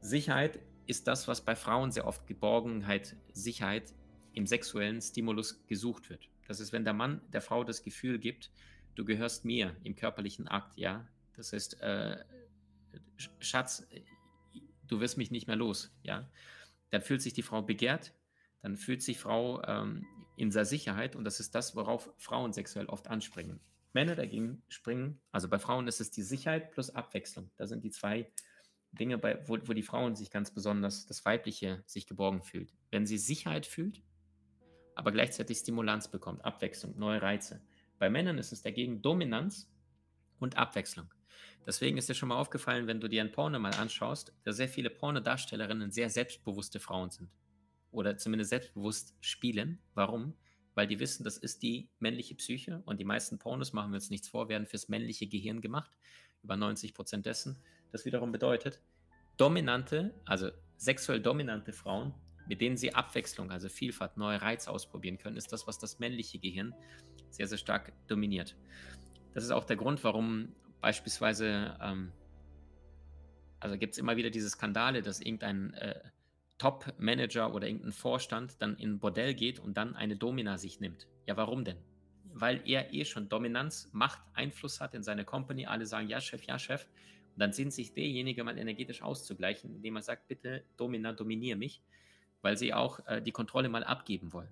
Sicherheit 0.00 0.60
ist 0.86 1.06
das, 1.06 1.28
was 1.28 1.40
bei 1.40 1.56
Frauen 1.56 1.90
sehr 1.90 2.06
oft 2.06 2.26
Geborgenheit, 2.26 3.16
Sicherheit 3.32 3.92
im 4.32 4.46
sexuellen 4.46 5.00
Stimulus 5.00 5.64
gesucht 5.66 6.10
wird. 6.10 6.28
Das 6.46 6.60
ist, 6.60 6.72
wenn 6.72 6.84
der 6.84 6.94
Mann 6.94 7.20
der 7.32 7.42
Frau 7.42 7.64
das 7.64 7.82
Gefühl 7.82 8.18
gibt, 8.18 8.50
du 8.94 9.04
gehörst 9.04 9.44
mir 9.44 9.74
im 9.84 9.96
körperlichen 9.96 10.48
Akt, 10.48 10.76
ja. 10.76 11.06
Das 11.36 11.52
heißt, 11.52 11.80
äh, 11.80 12.24
Schatz, 13.38 13.86
du 14.88 15.00
wirst 15.00 15.18
mich 15.18 15.30
nicht 15.30 15.46
mehr 15.46 15.56
los, 15.56 15.94
ja. 16.02 16.28
Dann 16.90 17.02
fühlt 17.02 17.22
sich 17.22 17.34
die 17.34 17.42
Frau 17.42 17.62
begehrt, 17.62 18.14
dann 18.62 18.76
fühlt 18.76 19.02
sich 19.02 19.18
Frau 19.18 19.62
ähm, 19.64 20.06
in 20.36 20.50
der 20.50 20.64
Sicherheit 20.64 21.16
und 21.16 21.24
das 21.24 21.40
ist 21.40 21.54
das, 21.54 21.76
worauf 21.76 22.10
Frauen 22.16 22.52
sexuell 22.52 22.86
oft 22.86 23.08
anspringen. 23.08 23.60
Männer 23.92 24.14
dagegen 24.14 24.62
springen, 24.68 25.20
also 25.32 25.48
bei 25.48 25.58
Frauen 25.58 25.88
ist 25.88 26.00
es 26.00 26.10
die 26.10 26.22
Sicherheit 26.22 26.70
plus 26.70 26.90
Abwechslung. 26.90 27.50
Da 27.56 27.66
sind 27.66 27.84
die 27.84 27.90
zwei 27.90 28.30
Dinge, 28.92 29.18
bei, 29.18 29.46
wo, 29.48 29.58
wo 29.64 29.72
die 29.72 29.82
Frauen 29.82 30.14
sich 30.14 30.30
ganz 30.30 30.52
besonders, 30.52 31.06
das 31.06 31.24
Weibliche 31.24 31.82
sich 31.86 32.06
geborgen 32.06 32.42
fühlt. 32.42 32.72
Wenn 32.90 33.06
sie 33.06 33.18
Sicherheit 33.18 33.66
fühlt, 33.66 34.02
aber 34.94 35.12
gleichzeitig 35.12 35.58
Stimulanz 35.58 36.08
bekommt, 36.08 36.44
Abwechslung, 36.44 36.98
neue 36.98 37.22
Reize. 37.22 37.60
Bei 37.98 38.10
Männern 38.10 38.38
ist 38.38 38.52
es 38.52 38.62
dagegen 38.62 39.02
Dominanz 39.02 39.70
und 40.38 40.56
Abwechslung. 40.56 41.08
Deswegen 41.68 41.98
ist 41.98 42.08
dir 42.08 42.14
schon 42.14 42.30
mal 42.30 42.38
aufgefallen, 42.38 42.86
wenn 42.86 42.98
du 42.98 43.08
dir 43.08 43.20
ein 43.20 43.30
Porno 43.30 43.58
mal 43.58 43.74
anschaust, 43.74 44.32
dass 44.42 44.56
sehr 44.56 44.70
viele 44.70 44.88
Pornodarstellerinnen 44.88 45.90
sehr 45.90 46.08
selbstbewusste 46.08 46.80
Frauen 46.80 47.10
sind. 47.10 47.28
Oder 47.90 48.16
zumindest 48.16 48.48
selbstbewusst 48.48 49.14
spielen. 49.20 49.78
Warum? 49.92 50.32
Weil 50.74 50.86
die 50.86 50.98
wissen, 50.98 51.24
das 51.24 51.36
ist 51.36 51.62
die 51.62 51.90
männliche 51.98 52.34
Psyche 52.36 52.82
und 52.86 52.98
die 52.98 53.04
meisten 53.04 53.38
Pornos, 53.38 53.74
machen 53.74 53.90
wir 53.90 53.96
uns 53.96 54.08
nichts 54.08 54.28
vor, 54.28 54.48
werden 54.48 54.66
fürs 54.66 54.88
männliche 54.88 55.26
Gehirn 55.26 55.60
gemacht. 55.60 55.90
Über 56.42 56.56
90 56.56 56.94
Prozent 56.94 57.26
dessen. 57.26 57.58
Das 57.92 58.06
wiederum 58.06 58.32
bedeutet, 58.32 58.80
dominante, 59.36 60.14
also 60.24 60.50
sexuell 60.78 61.20
dominante 61.20 61.74
Frauen 61.74 62.14
mit 62.46 62.62
denen 62.62 62.78
sie 62.78 62.94
Abwechslung, 62.94 63.50
also 63.50 63.68
Vielfalt, 63.68 64.16
neue 64.16 64.40
Reize 64.40 64.70
ausprobieren 64.70 65.18
können, 65.18 65.36
ist 65.36 65.52
das, 65.52 65.66
was 65.66 65.78
das 65.78 65.98
männliche 65.98 66.38
Gehirn 66.38 66.74
sehr, 67.28 67.46
sehr 67.46 67.58
stark 67.58 67.92
dominiert. 68.06 68.56
Das 69.34 69.44
ist 69.44 69.50
auch 69.50 69.64
der 69.64 69.76
Grund, 69.76 70.02
warum 70.02 70.54
beispielsweise, 70.80 71.76
ähm, 71.80 72.12
also 73.60 73.76
gibt 73.76 73.94
es 73.94 73.98
immer 73.98 74.16
wieder 74.16 74.30
diese 74.30 74.48
Skandale, 74.48 75.02
dass 75.02 75.20
irgendein 75.20 75.74
äh, 75.74 76.00
Top-Manager 76.58 77.54
oder 77.54 77.66
irgendein 77.66 77.92
Vorstand 77.92 78.60
dann 78.60 78.76
in 78.76 78.94
ein 78.94 78.98
Bordell 78.98 79.34
geht 79.34 79.58
und 79.58 79.76
dann 79.76 79.96
eine 79.96 80.16
Domina 80.16 80.58
sich 80.58 80.80
nimmt. 80.80 81.06
Ja, 81.26 81.36
warum 81.36 81.64
denn? 81.64 81.78
Weil 82.32 82.62
er 82.66 82.92
eh 82.92 83.04
schon 83.04 83.28
Dominanz, 83.28 83.90
Macht, 83.92 84.20
Einfluss 84.34 84.80
hat 84.80 84.94
in 84.94 85.02
seine 85.02 85.24
Company. 85.24 85.66
Alle 85.66 85.86
sagen, 85.86 86.08
ja, 86.08 86.20
Chef, 86.20 86.42
ja, 86.44 86.58
Chef. 86.58 86.86
Und 87.34 87.40
dann 87.40 87.52
sind 87.52 87.72
sich 87.72 87.94
derjenige 87.94 88.42
mal 88.44 88.58
energetisch 88.58 89.02
auszugleichen, 89.02 89.74
indem 89.76 89.96
er 89.96 90.02
sagt, 90.02 90.28
bitte, 90.28 90.64
Domina, 90.76 91.12
dominiere 91.12 91.56
mich 91.56 91.82
weil 92.42 92.56
sie 92.56 92.74
auch 92.74 93.04
äh, 93.06 93.20
die 93.20 93.32
Kontrolle 93.32 93.68
mal 93.68 93.84
abgeben 93.84 94.32
wollen. 94.32 94.48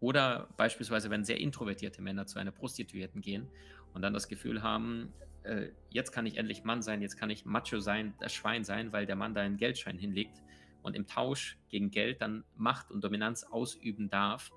Oder 0.00 0.48
beispielsweise, 0.56 1.10
wenn 1.10 1.24
sehr 1.24 1.38
introvertierte 1.38 2.00
Männer 2.00 2.26
zu 2.26 2.38
einer 2.38 2.52
Prostituierten 2.52 3.20
gehen 3.20 3.48
und 3.92 4.02
dann 4.02 4.14
das 4.14 4.28
Gefühl 4.28 4.62
haben, 4.62 5.12
äh, 5.44 5.70
jetzt 5.90 6.12
kann 6.12 6.26
ich 6.26 6.36
endlich 6.36 6.64
Mann 6.64 6.82
sein, 6.82 7.02
jetzt 7.02 7.16
kann 7.16 7.30
ich 7.30 7.44
Macho 7.44 7.80
sein, 7.80 8.14
das 8.20 8.32
Schwein 8.32 8.64
sein, 8.64 8.92
weil 8.92 9.06
der 9.06 9.16
Mann 9.16 9.34
da 9.34 9.40
einen 9.40 9.56
Geldschein 9.56 9.98
hinlegt 9.98 10.42
und 10.82 10.96
im 10.96 11.06
Tausch 11.06 11.58
gegen 11.68 11.90
Geld 11.90 12.20
dann 12.20 12.44
Macht 12.56 12.90
und 12.90 13.02
Dominanz 13.04 13.44
ausüben 13.44 14.08
darf, 14.10 14.50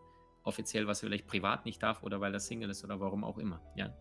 offiziell, 0.43 0.87
was 0.87 1.01
er 1.01 1.07
vielleicht 1.07 1.27
privat 1.27 1.65
nicht 1.65 1.81
darf 1.81 2.03
oder 2.03 2.19
weil 2.19 2.33
er 2.33 2.39
Single 2.39 2.69
ist 2.69 2.83
oder 2.83 2.99
warum 2.99 3.23
auch 3.23 3.37
immer. 3.37 3.61
Ja. 3.75 3.95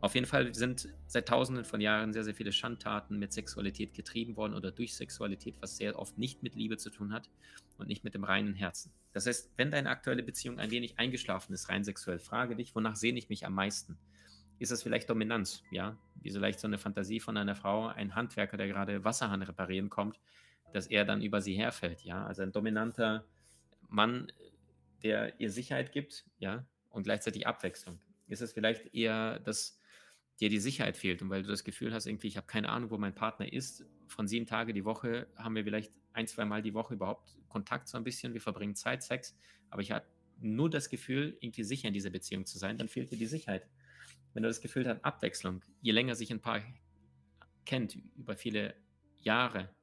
Auf 0.00 0.14
jeden 0.14 0.26
Fall 0.26 0.54
sind 0.54 0.88
seit 1.06 1.28
tausenden 1.28 1.64
von 1.64 1.80
Jahren 1.80 2.12
sehr, 2.14 2.24
sehr 2.24 2.34
viele 2.34 2.52
Schandtaten 2.52 3.18
mit 3.18 3.32
Sexualität 3.34 3.92
getrieben 3.92 4.36
worden 4.36 4.54
oder 4.54 4.70
durch 4.70 4.94
Sexualität, 4.94 5.56
was 5.60 5.76
sehr 5.76 5.98
oft 5.98 6.16
nicht 6.16 6.42
mit 6.42 6.54
Liebe 6.54 6.78
zu 6.78 6.88
tun 6.88 7.12
hat 7.12 7.28
und 7.76 7.88
nicht 7.88 8.02
mit 8.02 8.14
dem 8.14 8.24
reinen 8.24 8.54
Herzen. 8.54 8.92
Das 9.12 9.26
heißt, 9.26 9.52
wenn 9.56 9.70
deine 9.70 9.90
aktuelle 9.90 10.22
Beziehung 10.22 10.58
ein 10.58 10.70
wenig 10.70 10.98
eingeschlafen 10.98 11.52
ist, 11.52 11.68
rein 11.68 11.84
sexuell, 11.84 12.18
frage 12.18 12.56
dich, 12.56 12.74
wonach 12.74 12.96
sehne 12.96 13.18
ich 13.18 13.28
mich 13.28 13.44
am 13.44 13.52
meisten? 13.52 13.98
Ist 14.60 14.72
es 14.72 14.82
vielleicht 14.82 15.08
Dominanz? 15.08 15.62
Ja, 15.70 15.98
wie 16.16 16.30
vielleicht 16.30 16.60
so 16.60 16.66
eine 16.66 16.76
Fantasie 16.76 17.18
von 17.18 17.38
einer 17.38 17.56
Frau, 17.56 17.86
ein 17.86 18.14
Handwerker, 18.14 18.58
der 18.58 18.68
gerade 18.68 19.04
Wasserhahn 19.04 19.40
reparieren 19.40 19.88
kommt, 19.88 20.20
dass 20.74 20.86
er 20.86 21.06
dann 21.06 21.22
über 21.22 21.40
sie 21.40 21.54
herfällt. 21.54 22.02
Ja, 22.02 22.26
also 22.26 22.42
ein 22.42 22.52
dominanter 22.52 23.24
Mann, 23.88 24.30
der 25.02 25.40
ihr 25.40 25.50
Sicherheit 25.50 25.92
gibt, 25.92 26.26
ja, 26.38 26.66
und 26.90 27.04
gleichzeitig 27.04 27.46
Abwechslung. 27.46 27.98
Ist 28.28 28.42
es 28.42 28.52
vielleicht 28.52 28.94
eher 28.94 29.38
das 29.40 29.80
dir 30.40 30.50
die 30.50 30.58
Sicherheit 30.58 30.98
fehlt 30.98 31.22
und 31.22 31.30
weil 31.30 31.42
du 31.42 31.48
das 31.48 31.64
Gefühl 31.64 31.94
hast, 31.94 32.06
irgendwie, 32.06 32.28
ich 32.28 32.36
habe 32.36 32.46
keine 32.46 32.68
Ahnung, 32.68 32.90
wo 32.90 32.98
mein 32.98 33.14
Partner 33.14 33.50
ist. 33.50 33.86
Von 34.08 34.28
sieben 34.28 34.46
Tagen 34.46 34.74
die 34.74 34.84
Woche 34.84 35.26
haben 35.36 35.54
wir 35.54 35.64
vielleicht 35.64 35.92
ein, 36.12 36.26
zwei 36.26 36.44
Mal 36.44 36.60
die 36.60 36.74
Woche 36.74 36.94
überhaupt 36.94 37.38
Kontakt 37.48 37.88
so 37.88 37.96
ein 37.96 38.04
bisschen. 38.04 38.34
Wir 38.34 38.40
verbringen 38.42 38.74
Zeit, 38.74 39.02
Sex, 39.02 39.34
aber 39.70 39.80
ich 39.80 39.92
habe 39.92 40.04
nur 40.38 40.68
das 40.68 40.90
Gefühl, 40.90 41.36
irgendwie 41.40 41.64
sicher 41.64 41.88
in 41.88 41.94
dieser 41.94 42.10
Beziehung 42.10 42.44
zu 42.44 42.58
sein, 42.58 42.76
dann 42.76 42.88
fehlt 42.88 43.10
dir 43.10 43.18
die 43.18 43.26
Sicherheit. 43.26 43.66
Wenn 44.32 44.42
du 44.42 44.48
das 44.48 44.60
Gefühl 44.60 44.88
hast, 44.88 45.04
Abwechslung, 45.04 45.62
je 45.80 45.92
länger 45.92 46.14
sich 46.14 46.30
ein 46.30 46.40
Paar 46.40 46.62
kennt, 47.64 47.96
über 48.16 48.36
viele 48.36 48.74
Jahre, 49.18 49.74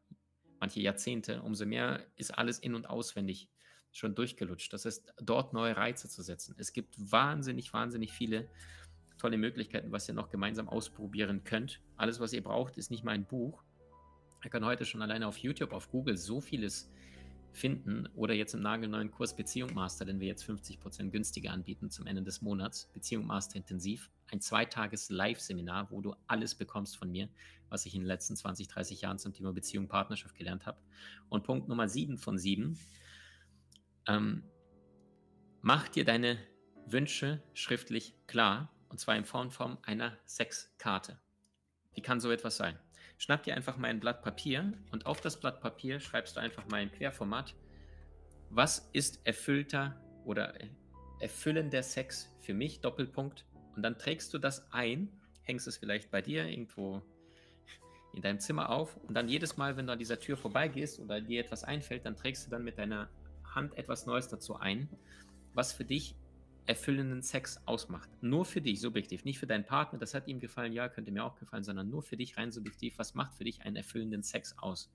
manche 0.60 0.80
Jahrzehnte, 0.80 1.42
umso 1.42 1.66
mehr 1.66 2.06
ist 2.16 2.32
alles 2.38 2.60
in- 2.60 2.76
und 2.76 2.90
auswendig 2.90 3.50
schon 3.92 4.16
durchgelutscht. 4.16 4.72
Das 4.74 4.86
heißt, 4.86 5.14
dort 5.22 5.54
neue 5.54 5.76
Reize 5.76 6.10
zu 6.10 6.22
setzen. 6.22 6.56
Es 6.58 6.74
gibt 6.74 6.96
wahnsinnig, 6.98 7.74
wahnsinnig 7.74 8.12
viele 8.12 8.50
tolle 9.18 9.38
Möglichkeiten, 9.38 9.92
was 9.92 10.08
ihr 10.08 10.14
noch 10.14 10.30
gemeinsam 10.30 10.70
ausprobieren 10.70 11.44
könnt. 11.44 11.82
Alles, 11.96 12.20
was 12.20 12.34
ihr 12.34 12.44
braucht, 12.44 12.78
ist 12.78 12.92
nicht 12.92 13.04
mal 13.04 13.14
ein 13.14 13.26
Buch. 13.26 13.64
Ihr 14.44 14.50
könnt 14.50 14.66
heute 14.66 14.86
schon 14.86 15.02
alleine 15.02 15.28
auf 15.28 15.38
YouTube, 15.38 15.74
auf 15.74 15.90
Google 15.90 16.18
so 16.18 16.40
vieles 16.40 16.92
finden 17.52 18.08
oder 18.16 18.34
jetzt 18.34 18.54
im 18.54 18.62
nagelneuen 18.62 19.12
Kurs 19.12 19.36
Beziehung 19.36 19.74
Master, 19.74 20.06
den 20.06 20.20
wir 20.20 20.28
jetzt 20.28 20.44
50% 20.44 21.10
günstiger 21.10 21.52
anbieten 21.52 21.90
zum 21.90 22.06
Ende 22.08 22.24
des 22.24 22.42
Monats. 22.42 22.90
Beziehung 22.94 23.26
Master 23.26 23.56
intensiv. 23.56 24.12
Ein 24.32 24.42
zweitages 24.42 25.10
Live-Seminar, 25.10 25.90
wo 25.92 26.02
du 26.02 26.16
alles 26.28 26.56
bekommst 26.56 26.98
von 26.98 27.12
mir, 27.12 27.30
was 27.70 27.86
ich 27.86 27.96
in 27.96 28.02
den 28.02 28.08
letzten 28.08 28.36
20, 28.36 28.68
30 28.68 29.02
Jahren 29.02 29.20
zum 29.20 29.34
Thema 29.34 29.54
Beziehung, 29.54 29.88
Partnerschaft 29.88 30.36
gelernt 30.36 30.66
habe. 30.66 30.80
Und 31.30 31.44
Punkt 31.44 31.68
Nummer 31.68 31.88
7 31.88 32.18
von 32.18 32.38
7. 32.38 32.78
Ähm, 34.08 34.44
mach 35.62 35.88
dir 35.88 36.06
deine 36.06 36.38
Wünsche 36.86 37.44
schriftlich 37.54 38.14
klar 38.28 38.72
und 38.90 39.00
zwar 39.00 39.16
in 39.16 39.26
Form 39.26 39.78
einer 39.82 40.18
Sexkarte. 40.26 41.20
Wie 41.94 42.02
kann 42.02 42.20
so 42.20 42.32
etwas 42.32 42.58
sein? 42.58 42.78
Schnapp 43.18 43.44
dir 43.44 43.56
einfach 43.56 43.78
mal 43.78 43.88
ein 43.88 44.00
Blatt 44.00 44.22
Papier 44.22 44.74
und 44.92 45.06
auf 45.06 45.22
das 45.22 45.40
Blatt 45.40 45.60
Papier 45.62 46.00
schreibst 46.00 46.36
du 46.36 46.40
einfach 46.40 46.68
mal 46.68 46.84
im 46.84 46.92
Querformat, 46.92 47.56
was 48.50 48.90
ist 48.94 49.20
erfüllter 49.26 50.00
oder 50.24 50.54
erfüllender 51.20 51.84
Sex 51.84 52.32
für 52.40 52.54
mich, 52.54 52.80
Doppelpunkt. 52.82 53.46
Und 53.76 53.82
dann 53.82 53.98
trägst 53.98 54.34
du 54.34 54.38
das 54.38 54.72
ein, 54.72 55.10
hängst 55.44 55.68
es 55.68 55.78
vielleicht 55.78 56.12
bei 56.12 56.22
dir 56.22 56.46
irgendwo 56.46 57.02
in 58.14 58.22
deinem 58.22 58.40
Zimmer 58.40 58.70
auf 58.70 58.98
und 58.98 59.14
dann 59.14 59.30
jedes 59.30 59.58
Mal, 59.58 59.78
wenn 59.78 59.88
du 59.88 59.94
an 59.94 60.00
dieser 60.00 60.20
Tür 60.20 60.38
vorbeigehst 60.38 61.00
oder 61.00 61.22
dir 61.22 61.42
etwas 61.42 61.64
einfällt, 61.64 62.06
dann 62.06 62.16
trägst 62.16 62.46
du 62.46 62.50
dann 62.50 62.64
mit 62.64 62.78
deiner 62.78 63.10
Hand 63.44 63.78
etwas 63.78 64.06
Neues 64.06 64.28
dazu 64.28 64.56
ein, 64.56 64.90
was 65.54 65.74
für 65.74 65.86
dich 65.86 66.16
erfüllenden 66.68 67.22
Sex 67.22 67.60
ausmacht. 67.66 68.10
Nur 68.22 68.46
für 68.46 68.62
dich, 68.62 68.82
subjektiv, 68.82 69.24
nicht 69.24 69.40
für 69.40 69.48
deinen 69.48 69.66
Partner, 69.66 69.98
das 69.98 70.14
hat 70.14 70.28
ihm 70.28 70.40
gefallen, 70.40 70.74
ja, 70.74 70.90
könnte 70.90 71.12
mir 71.12 71.24
auch 71.24 71.36
gefallen, 71.36 71.64
sondern 71.64 71.90
nur 71.90 72.04
für 72.04 72.18
dich 72.18 72.38
rein 72.38 72.52
subjektiv, 72.52 73.00
was 73.00 73.16
macht 73.16 73.34
für 73.36 73.46
dich 73.46 73.62
einen 73.62 73.78
erfüllenden 73.78 74.22
Sex 74.22 74.58
aus? 74.58 74.92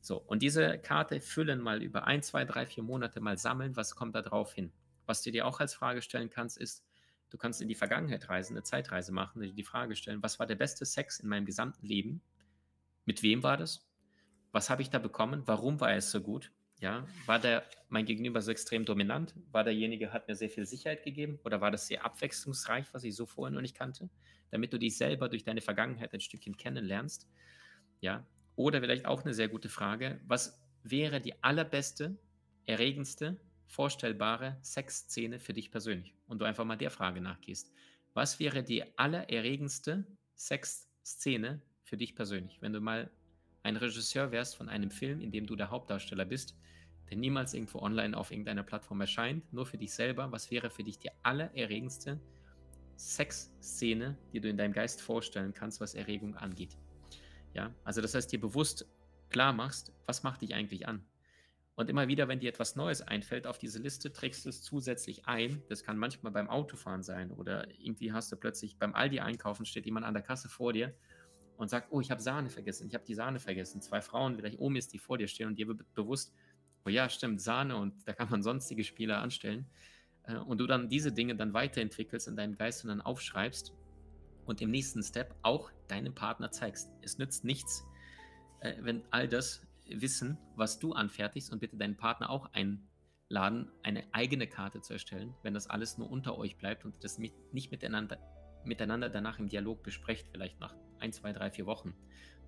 So, 0.00 0.16
und 0.16 0.42
diese 0.42 0.78
Karte 0.78 1.20
füllen 1.20 1.60
mal 1.60 1.82
über 1.82 2.06
ein, 2.06 2.22
zwei, 2.22 2.44
drei, 2.44 2.66
vier 2.66 2.82
Monate 2.82 3.20
mal 3.20 3.36
sammeln, 3.36 3.76
was 3.76 3.94
kommt 3.94 4.14
da 4.14 4.22
drauf 4.22 4.54
hin? 4.54 4.72
Was 5.06 5.22
du 5.22 5.30
dir 5.30 5.46
auch 5.46 5.60
als 5.60 5.74
Frage 5.74 6.02
stellen 6.02 6.30
kannst, 6.30 6.56
ist, 6.56 6.84
du 7.30 7.36
kannst 7.36 7.60
in 7.60 7.68
die 7.68 7.74
Vergangenheit 7.74 8.28
reisen, 8.28 8.54
eine 8.54 8.62
Zeitreise 8.62 9.12
machen, 9.12 9.54
die 9.54 9.62
Frage 9.62 9.94
stellen, 9.94 10.22
was 10.22 10.38
war 10.38 10.46
der 10.46 10.56
beste 10.56 10.86
Sex 10.86 11.20
in 11.20 11.28
meinem 11.28 11.44
gesamten 11.44 11.86
Leben? 11.86 12.22
Mit 13.04 13.22
wem 13.22 13.42
war 13.42 13.56
das? 13.56 13.86
Was 14.50 14.70
habe 14.70 14.82
ich 14.82 14.90
da 14.90 14.98
bekommen? 14.98 15.42
Warum 15.46 15.80
war 15.80 15.94
es 15.94 16.10
so 16.10 16.20
gut? 16.20 16.52
Ja, 16.82 17.06
war 17.26 17.38
der 17.38 17.64
mein 17.90 18.06
Gegenüber 18.06 18.42
so 18.42 18.50
extrem 18.50 18.84
dominant? 18.84 19.36
War 19.52 19.62
derjenige, 19.62 20.12
hat 20.12 20.26
mir 20.26 20.34
sehr 20.34 20.50
viel 20.50 20.66
Sicherheit 20.66 21.04
gegeben? 21.04 21.38
Oder 21.44 21.60
war 21.60 21.70
das 21.70 21.86
sehr 21.86 22.04
abwechslungsreich, 22.04 22.86
was 22.92 23.04
ich 23.04 23.14
so 23.14 23.24
vorher 23.24 23.54
noch 23.54 23.60
nicht 23.60 23.76
kannte? 23.76 24.10
Damit 24.50 24.72
du 24.72 24.78
dich 24.78 24.96
selber 24.96 25.28
durch 25.28 25.44
deine 25.44 25.60
Vergangenheit 25.60 26.12
ein 26.12 26.18
Stückchen 26.18 26.56
kennenlernst. 26.56 27.28
Ja, 28.00 28.26
oder 28.56 28.80
vielleicht 28.80 29.06
auch 29.06 29.22
eine 29.22 29.32
sehr 29.32 29.46
gute 29.46 29.68
Frage, 29.68 30.20
was 30.26 30.60
wäre 30.82 31.20
die 31.20 31.40
allerbeste, 31.44 32.18
erregendste, 32.66 33.40
vorstellbare 33.68 34.58
Sexszene 34.62 35.38
für 35.38 35.52
dich 35.52 35.70
persönlich? 35.70 36.16
Und 36.26 36.40
du 36.40 36.46
einfach 36.46 36.64
mal 36.64 36.74
der 36.74 36.90
Frage 36.90 37.20
nachgehst. 37.20 37.70
Was 38.12 38.40
wäre 38.40 38.64
die 38.64 38.82
allererregendste 38.98 40.04
Sexszene 40.34 41.62
für 41.84 41.96
dich 41.96 42.16
persönlich? 42.16 42.60
Wenn 42.60 42.72
du 42.72 42.80
mal 42.80 43.08
ein 43.62 43.76
Regisseur 43.76 44.32
wärst 44.32 44.56
von 44.56 44.68
einem 44.68 44.90
Film, 44.90 45.20
in 45.20 45.30
dem 45.30 45.46
du 45.46 45.54
der 45.54 45.70
Hauptdarsteller 45.70 46.24
bist, 46.24 46.56
der 47.12 47.18
niemals 47.18 47.52
irgendwo 47.52 47.80
online 47.80 48.16
auf 48.16 48.30
irgendeiner 48.30 48.62
Plattform 48.62 49.02
erscheint, 49.02 49.52
nur 49.52 49.66
für 49.66 49.76
dich 49.76 49.92
selber, 49.92 50.32
was 50.32 50.50
wäre 50.50 50.70
für 50.70 50.82
dich 50.82 50.98
die 50.98 51.10
allererregendste 51.22 52.18
Sexszene, 52.96 54.16
die 54.32 54.40
du 54.40 54.48
in 54.48 54.56
deinem 54.56 54.72
Geist 54.72 55.02
vorstellen 55.02 55.52
kannst, 55.52 55.82
was 55.82 55.94
Erregung 55.94 56.36
angeht? 56.36 56.78
Ja, 57.52 57.74
also 57.84 58.00
das 58.00 58.14
heißt, 58.14 58.32
dir 58.32 58.40
bewusst 58.40 58.88
klar 59.28 59.52
machst, 59.52 59.92
was 60.06 60.22
macht 60.22 60.40
dich 60.40 60.54
eigentlich 60.54 60.88
an? 60.88 61.04
Und 61.74 61.90
immer 61.90 62.08
wieder, 62.08 62.28
wenn 62.28 62.40
dir 62.40 62.48
etwas 62.48 62.76
Neues 62.76 63.02
einfällt 63.02 63.46
auf 63.46 63.58
diese 63.58 63.78
Liste, 63.78 64.10
trägst 64.10 64.46
du 64.46 64.48
es 64.48 64.62
zusätzlich 64.62 65.26
ein. 65.26 65.62
Das 65.68 65.84
kann 65.84 65.98
manchmal 65.98 66.32
beim 66.32 66.48
Autofahren 66.48 67.02
sein 67.02 67.30
oder 67.30 67.68
irgendwie 67.78 68.10
hast 68.14 68.32
du 68.32 68.36
plötzlich 68.36 68.78
beim 68.78 68.94
Aldi 68.94 69.20
einkaufen, 69.20 69.66
steht 69.66 69.84
jemand 69.84 70.06
an 70.06 70.14
der 70.14 70.22
Kasse 70.22 70.48
vor 70.48 70.72
dir 70.72 70.94
und 71.58 71.68
sagt, 71.68 71.88
oh, 71.90 72.00
ich 72.00 72.10
habe 72.10 72.22
Sahne 72.22 72.48
vergessen, 72.48 72.86
ich 72.88 72.94
habe 72.94 73.04
die 73.04 73.14
Sahne 73.14 73.38
vergessen. 73.38 73.82
Zwei 73.82 74.00
Frauen 74.00 74.34
vielleicht 74.36 74.58
oben 74.58 74.76
ist, 74.76 74.94
die 74.94 74.98
vor 74.98 75.18
dir 75.18 75.28
stehen 75.28 75.48
und 75.48 75.58
dir 75.58 75.68
wird 75.68 75.92
bewusst, 75.92 76.32
oh 76.84 76.88
ja, 76.88 77.08
stimmt, 77.08 77.40
Sahne 77.40 77.76
und 77.76 77.94
da 78.06 78.12
kann 78.12 78.30
man 78.30 78.42
sonstige 78.42 78.84
Spieler 78.84 79.20
anstellen. 79.20 79.66
Äh, 80.24 80.36
und 80.36 80.58
du 80.58 80.66
dann 80.66 80.88
diese 80.88 81.12
Dinge 81.12 81.36
dann 81.36 81.52
weiterentwickelst 81.52 82.28
in 82.28 82.36
deinem 82.36 82.56
Geist 82.56 82.84
und 82.84 82.88
dann 82.88 83.00
aufschreibst 83.00 83.72
und 84.44 84.60
im 84.60 84.70
nächsten 84.70 85.02
Step 85.02 85.34
auch 85.42 85.70
deinem 85.88 86.14
Partner 86.14 86.50
zeigst. 86.50 86.90
Es 87.02 87.18
nützt 87.18 87.44
nichts, 87.44 87.84
äh, 88.60 88.74
wenn 88.80 89.02
all 89.10 89.28
das 89.28 89.66
Wissen, 89.86 90.38
was 90.56 90.78
du 90.78 90.92
anfertigst 90.92 91.52
und 91.52 91.58
bitte 91.58 91.76
deinen 91.76 91.96
Partner 91.96 92.30
auch 92.30 92.50
einladen, 92.52 93.70
eine 93.82 94.04
eigene 94.12 94.46
Karte 94.46 94.80
zu 94.80 94.92
erstellen, 94.92 95.34
wenn 95.42 95.54
das 95.54 95.68
alles 95.68 95.98
nur 95.98 96.10
unter 96.10 96.38
euch 96.38 96.56
bleibt 96.56 96.84
und 96.84 96.94
das 97.02 97.18
nicht 97.18 97.34
miteinander, 97.52 98.18
miteinander 98.64 99.08
danach 99.08 99.38
im 99.38 99.48
Dialog 99.48 99.82
besprecht, 99.82 100.28
vielleicht 100.30 100.60
nach 100.60 100.74
ein, 100.98 101.12
zwei, 101.12 101.32
drei, 101.32 101.50
vier 101.50 101.66
Wochen. 101.66 101.94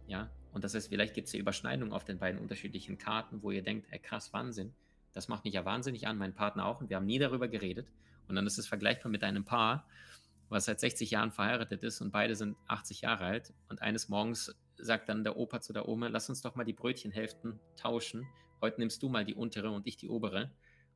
Ja, 0.07 0.31
und 0.53 0.63
das 0.65 0.75
heißt, 0.75 0.89
vielleicht 0.89 1.15
gibt 1.15 1.27
es 1.27 1.33
ja 1.33 1.41
Überschneidungen 1.41 1.93
auf 1.93 2.05
den 2.05 2.19
beiden 2.19 2.41
unterschiedlichen 2.41 2.99
Karten, 2.99 3.43
wo 3.43 3.51
ihr 3.51 3.63
denkt, 3.63 3.87
ey, 3.91 3.99
krass, 3.99 4.33
Wahnsinn, 4.33 4.73
das 5.13 5.29
macht 5.29 5.45
mich 5.45 5.55
ja 5.55 5.65
wahnsinnig 5.65 6.07
an, 6.07 6.19
mein 6.19 6.35
Partner 6.35 6.67
auch, 6.67 6.81
und 6.81 6.91
wir 6.91 6.97
haben 6.97 7.07
nie 7.07 7.19
darüber 7.19 7.49
geredet. 7.49 7.91
Und 8.29 8.37
dann 8.37 8.47
ist 8.47 8.59
es 8.59 8.67
vergleichbar 8.67 9.11
mit 9.11 9.23
einem 9.25 9.45
Paar, 9.45 9.87
was 10.49 10.67
seit 10.67 10.81
60 10.81 11.11
Jahren 11.11 11.33
verheiratet 11.33 11.83
ist 11.83 12.01
und 12.01 12.11
beide 12.11 12.37
sind 12.37 12.57
80 12.69 13.03
Jahre 13.03 13.25
alt. 13.25 13.53
Und 13.69 13.83
eines 13.83 14.09
Morgens 14.09 14.55
sagt 14.77 15.09
dann 15.09 15.25
der 15.25 15.37
Opa 15.37 15.61
zu 15.61 15.73
der 15.73 15.89
Oma, 15.89 16.09
lass 16.09 16.29
uns 16.29 16.43
doch 16.43 16.55
mal 16.55 16.65
die 16.65 16.73
Brötchenhälften 16.73 17.59
tauschen. 17.77 18.27
Heute 18.61 18.81
nimmst 18.81 19.03
du 19.03 19.09
mal 19.09 19.25
die 19.25 19.35
untere 19.35 19.71
und 19.71 19.87
ich 19.87 19.97
die 19.97 20.09
obere. 20.09 20.51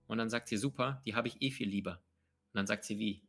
Und 0.07 0.19
dann 0.19 0.31
sagt 0.31 0.49
sie, 0.49 0.57
super, 0.57 1.03
die 1.05 1.15
habe 1.15 1.29
ich 1.29 1.43
eh 1.43 1.51
viel 1.51 1.69
lieber. 1.69 1.93
Und 2.53 2.59
dann 2.59 2.67
sagt 2.67 2.85
sie, 2.85 2.99
wie? 2.99 3.23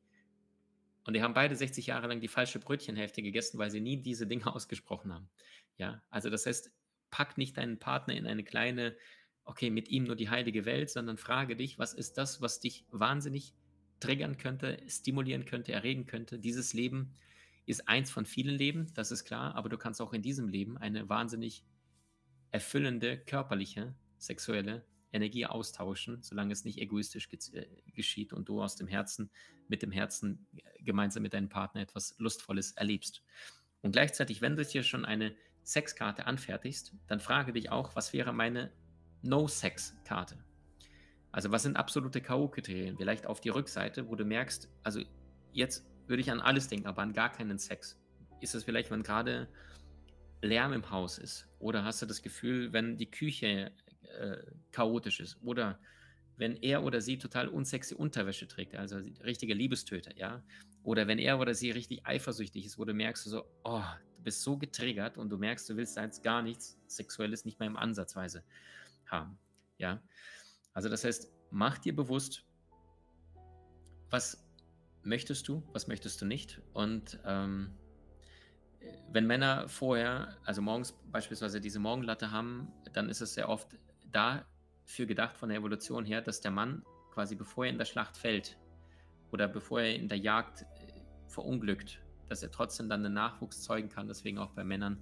Und 1.05 1.13
die 1.15 1.21
haben 1.21 1.33
beide 1.33 1.55
60 1.55 1.87
Jahre 1.87 2.07
lang 2.07 2.21
die 2.21 2.27
falsche 2.27 2.59
Brötchenhälfte 2.59 3.21
gegessen, 3.21 3.57
weil 3.57 3.71
sie 3.71 3.79
nie 3.79 4.01
diese 4.01 4.27
Dinge 4.27 4.47
ausgesprochen 4.53 5.13
haben. 5.13 5.29
Ja, 5.77 6.03
also 6.09 6.29
das 6.29 6.45
heißt, 6.45 6.71
pack 7.09 7.37
nicht 7.37 7.57
deinen 7.57 7.79
Partner 7.79 8.15
in 8.15 8.27
eine 8.27 8.43
kleine, 8.43 8.95
okay, 9.45 9.69
mit 9.69 9.89
ihm 9.89 10.03
nur 10.03 10.15
die 10.15 10.29
heilige 10.29 10.65
Welt, 10.65 10.89
sondern 10.89 11.17
frage 11.17 11.55
dich, 11.55 11.79
was 11.79 11.93
ist 11.93 12.17
das, 12.17 12.41
was 12.41 12.59
dich 12.59 12.85
wahnsinnig 12.89 13.53
triggern 13.99 14.37
könnte, 14.37 14.77
stimulieren 14.87 15.45
könnte, 15.45 15.71
erregen 15.71 16.05
könnte. 16.05 16.39
Dieses 16.39 16.73
Leben 16.73 17.15
ist 17.65 17.87
eins 17.87 18.11
von 18.11 18.25
vielen 18.25 18.55
Leben, 18.55 18.91
das 18.93 19.11
ist 19.11 19.25
klar, 19.25 19.55
aber 19.55 19.69
du 19.69 19.77
kannst 19.77 20.01
auch 20.01 20.13
in 20.13 20.21
diesem 20.21 20.47
Leben 20.47 20.77
eine 20.77 21.09
wahnsinnig 21.09 21.63
erfüllende 22.51 23.17
körperliche, 23.17 23.93
sexuelle 24.17 24.85
Energie 25.11 25.45
austauschen, 25.45 26.21
solange 26.21 26.53
es 26.53 26.65
nicht 26.65 26.79
egoistisch 26.79 27.29
äh, 27.53 27.65
geschieht 27.93 28.33
und 28.33 28.47
du 28.49 28.61
aus 28.61 28.75
dem 28.75 28.87
Herzen, 28.87 29.31
mit 29.67 29.81
dem 29.81 29.91
Herzen 29.91 30.47
äh, 30.55 30.83
gemeinsam 30.83 31.23
mit 31.23 31.33
deinem 31.33 31.49
Partner 31.49 31.81
etwas 31.81 32.15
Lustvolles 32.19 32.73
erlebst. 32.73 33.23
Und 33.81 33.91
gleichzeitig, 33.93 34.41
wenn 34.41 34.55
du 34.55 34.63
dir 34.63 34.83
schon 34.83 35.05
eine 35.05 35.35
Sexkarte 35.63 36.25
anfertigst, 36.25 36.93
dann 37.07 37.19
frage 37.19 37.53
dich 37.53 37.71
auch, 37.71 37.95
was 37.95 38.13
wäre 38.13 38.33
meine 38.33 38.71
No-Sex-Karte? 39.21 40.43
Also 41.31 41.51
was 41.51 41.63
sind 41.63 41.77
absolute 41.77 42.21
K.O.-Kriterien? 42.21 42.97
Vielleicht 42.97 43.27
auf 43.27 43.39
die 43.39 43.49
Rückseite, 43.49 44.07
wo 44.07 44.15
du 44.15 44.25
merkst, 44.25 44.69
also 44.83 45.01
jetzt 45.53 45.85
würde 46.07 46.21
ich 46.21 46.31
an 46.31 46.39
alles 46.39 46.67
denken, 46.67 46.87
aber 46.87 47.03
an 47.03 47.13
gar 47.13 47.31
keinen 47.31 47.59
Sex. 47.59 47.99
Ist 48.41 48.55
es 48.55 48.63
vielleicht, 48.63 48.89
wenn 48.89 49.03
gerade 49.03 49.47
Lärm 50.41 50.73
im 50.73 50.89
Haus 50.89 51.17
ist? 51.19 51.47
Oder 51.59 51.83
hast 51.83 52.01
du 52.01 52.05
das 52.05 52.21
Gefühl, 52.21 52.73
wenn 52.73 52.97
die 52.97 53.11
Küche 53.11 53.71
äh, 54.19 54.43
chaotisch 54.71 55.19
ist? 55.19 55.37
Oder 55.41 55.79
wenn 56.37 56.55
er 56.57 56.83
oder 56.83 57.01
sie 57.01 57.17
total 57.17 57.49
unsexy 57.49 57.95
Unterwäsche 57.95 58.47
trägt, 58.47 58.75
also 58.75 58.97
richtige 59.23 59.53
Liebestöter, 59.53 60.15
ja? 60.17 60.43
Oder 60.83 61.07
wenn 61.07 61.19
er 61.19 61.39
oder 61.39 61.53
sie 61.53 61.71
richtig 61.71 62.05
eifersüchtig 62.05 62.65
ist, 62.65 62.79
wo 62.79 62.85
du 62.85 62.93
merkst, 62.93 63.25
so, 63.25 63.43
oh, 63.63 63.83
du 64.17 64.23
bist 64.23 64.41
so 64.41 64.57
getriggert 64.57 65.17
und 65.17 65.29
du 65.29 65.37
merkst, 65.37 65.69
du 65.69 65.75
willst 65.75 65.97
jetzt 65.97 66.23
gar 66.23 66.41
nichts 66.41 66.79
Sexuelles 66.87 67.43
nicht 67.43 67.59
mehr 67.59 67.67
im 67.67 67.75
Ansatzweise 67.75 68.43
haben, 69.05 69.37
ja? 69.77 70.01
Also 70.73 70.87
das 70.87 71.03
heißt, 71.03 71.31
mach 71.51 71.77
dir 71.77 71.95
bewusst, 71.95 72.45
was 74.09 74.45
möchtest 75.03 75.47
du, 75.47 75.63
was 75.73 75.87
möchtest 75.87 76.21
du 76.21 76.25
nicht. 76.25 76.61
Und 76.73 77.19
ähm, 77.25 77.73
wenn 79.11 79.27
Männer 79.27 79.67
vorher, 79.67 80.37
also 80.45 80.61
morgens 80.61 80.93
beispielsweise 81.11 81.59
diese 81.59 81.79
Morgenlatte 81.79 82.31
haben, 82.31 82.71
dann 82.93 83.09
ist 83.09 83.21
es 83.21 83.33
sehr 83.33 83.49
oft 83.49 83.77
dafür 84.11 85.05
gedacht 85.05 85.37
von 85.37 85.49
der 85.49 85.57
Evolution 85.59 86.05
her, 86.05 86.21
dass 86.21 86.41
der 86.41 86.51
Mann 86.51 86.83
quasi 87.11 87.35
bevor 87.35 87.65
er 87.65 87.71
in 87.71 87.77
der 87.77 87.85
Schlacht 87.85 88.17
fällt 88.17 88.57
oder 89.31 89.47
bevor 89.47 89.81
er 89.81 89.95
in 89.95 90.07
der 90.07 90.17
Jagd 90.17 90.61
äh, 90.61 90.65
verunglückt, 91.27 92.01
dass 92.27 92.43
er 92.43 92.51
trotzdem 92.51 92.89
dann 92.89 93.05
einen 93.05 93.13
Nachwuchs 93.13 93.61
zeugen 93.61 93.89
kann. 93.89 94.07
Deswegen 94.07 94.37
auch 94.37 94.51
bei 94.51 94.63
Männern 94.63 94.97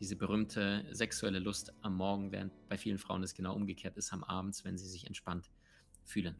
diese 0.00 0.16
berühmte 0.16 0.84
sexuelle 0.90 1.38
Lust 1.38 1.74
am 1.82 1.96
Morgen, 1.96 2.32
während 2.32 2.52
bei 2.68 2.78
vielen 2.78 2.98
Frauen 2.98 3.22
es 3.22 3.34
genau 3.34 3.54
umgekehrt 3.54 3.96
ist, 3.98 4.12
am 4.12 4.24
Abend, 4.24 4.58
wenn 4.64 4.78
sie 4.78 4.88
sich 4.88 5.06
entspannt 5.06 5.50
fühlen. 6.04 6.36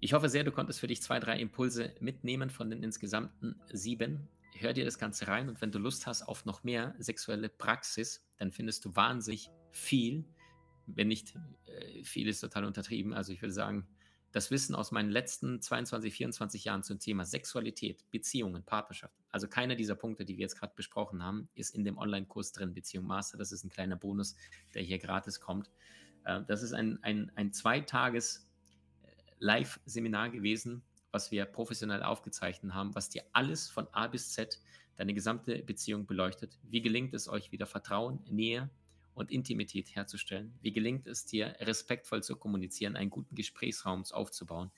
Ich 0.00 0.12
hoffe 0.12 0.28
sehr, 0.28 0.44
du 0.44 0.52
konntest 0.52 0.80
für 0.80 0.86
dich 0.86 1.00
zwei, 1.00 1.18
drei 1.18 1.40
Impulse 1.40 1.94
mitnehmen 1.98 2.50
von 2.50 2.68
den 2.68 2.82
insgesamten 2.82 3.56
sieben. 3.72 4.28
Hör 4.58 4.74
dir 4.74 4.84
das 4.84 4.98
Ganze 4.98 5.26
rein 5.28 5.48
und 5.48 5.62
wenn 5.62 5.72
du 5.72 5.78
Lust 5.78 6.06
hast 6.06 6.22
auf 6.22 6.44
noch 6.44 6.62
mehr 6.62 6.94
sexuelle 6.98 7.48
Praxis, 7.48 8.22
dann 8.36 8.52
findest 8.52 8.84
du 8.84 8.94
wahnsinnig 8.94 9.50
viel. 9.72 10.26
Wenn 10.86 11.08
nicht 11.08 11.34
äh, 11.66 12.04
viel 12.04 12.28
ist 12.28 12.40
total 12.40 12.64
untertrieben. 12.64 13.12
Also 13.12 13.32
ich 13.32 13.42
würde 13.42 13.54
sagen, 13.54 13.86
das 14.34 14.50
Wissen 14.50 14.74
aus 14.74 14.90
meinen 14.90 15.10
letzten 15.10 15.62
22, 15.62 16.12
24 16.12 16.64
Jahren 16.64 16.82
zum 16.82 16.98
Thema 16.98 17.24
Sexualität, 17.24 18.04
Beziehungen, 18.10 18.64
Partnerschaft, 18.64 19.14
also 19.30 19.46
keiner 19.46 19.76
dieser 19.76 19.94
Punkte, 19.94 20.24
die 20.24 20.36
wir 20.36 20.42
jetzt 20.42 20.58
gerade 20.58 20.72
besprochen 20.74 21.22
haben, 21.22 21.48
ist 21.54 21.72
in 21.72 21.84
dem 21.84 21.98
Online-Kurs 21.98 22.50
drin, 22.50 22.74
Beziehung 22.74 23.06
Master. 23.06 23.38
Das 23.38 23.52
ist 23.52 23.62
ein 23.62 23.70
kleiner 23.70 23.94
Bonus, 23.94 24.34
der 24.74 24.82
hier 24.82 24.98
gratis 24.98 25.40
kommt. 25.40 25.70
Äh, 26.24 26.40
das 26.48 26.62
ist 26.62 26.72
ein, 26.72 26.98
ein, 27.02 27.30
ein 27.36 27.52
Zweitages 27.52 28.50
äh, 29.02 29.06
Live-Seminar 29.38 30.30
gewesen, 30.30 30.82
was 31.12 31.30
wir 31.30 31.44
professionell 31.44 32.02
aufgezeichnet 32.02 32.74
haben, 32.74 32.92
was 32.96 33.10
dir 33.10 33.22
alles 33.32 33.70
von 33.70 33.86
A 33.92 34.08
bis 34.08 34.32
Z, 34.32 34.60
deine 34.96 35.14
gesamte 35.14 35.62
Beziehung 35.62 36.06
beleuchtet. 36.06 36.58
Wie 36.64 36.82
gelingt 36.82 37.14
es 37.14 37.28
euch 37.28 37.52
wieder 37.52 37.66
Vertrauen, 37.66 38.18
Nähe, 38.28 38.68
und 39.14 39.30
Intimität 39.30 39.94
herzustellen? 39.94 40.54
Wie 40.60 40.72
gelingt 40.72 41.06
es 41.06 41.24
dir, 41.24 41.56
respektvoll 41.60 42.22
zu 42.22 42.36
kommunizieren, 42.36 42.96
einen 42.96 43.10
guten 43.10 43.34
Gesprächsraum 43.34 44.04
aufzubauen? 44.10 44.70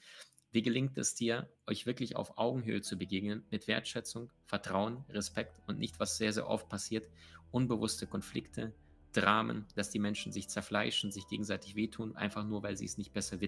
Wie 0.53 0.63
gelingt 0.63 0.97
es 0.97 1.15
dir, 1.15 1.51
euch 1.67 1.87
wirklich 1.87 2.17
auf 2.17 2.39
Augenhöhe 2.39 2.81
zu 2.81 2.97
begegnen, 2.97 3.45
mit 3.51 3.69
Wertschätzung, 3.69 4.31
Vertrauen, 4.45 5.05
Respekt 5.11 5.61
und 5.67 5.79
nicht, 5.79 6.01
was 6.01 6.17
sehr, 6.17 6.33
sehr 6.33 6.49
oft 6.49 6.69
passiert, 6.69 7.09
unbewusste 7.51 8.07
Konflikte, 8.07 8.73
Dramen, 9.13 9.67
dass 9.75 9.91
die 9.91 9.99
Menschen 9.99 10.33
sich 10.33 10.49
zerfleischen, 10.49 11.11
sich 11.11 11.27
gegenseitig 11.29 11.75
wehtun, 11.75 12.17
einfach 12.17 12.45
nur, 12.45 12.63
weil 12.63 12.77
sie 12.77 12.85
es 12.85 12.99
nicht 12.99 13.13
besser 13.13 13.39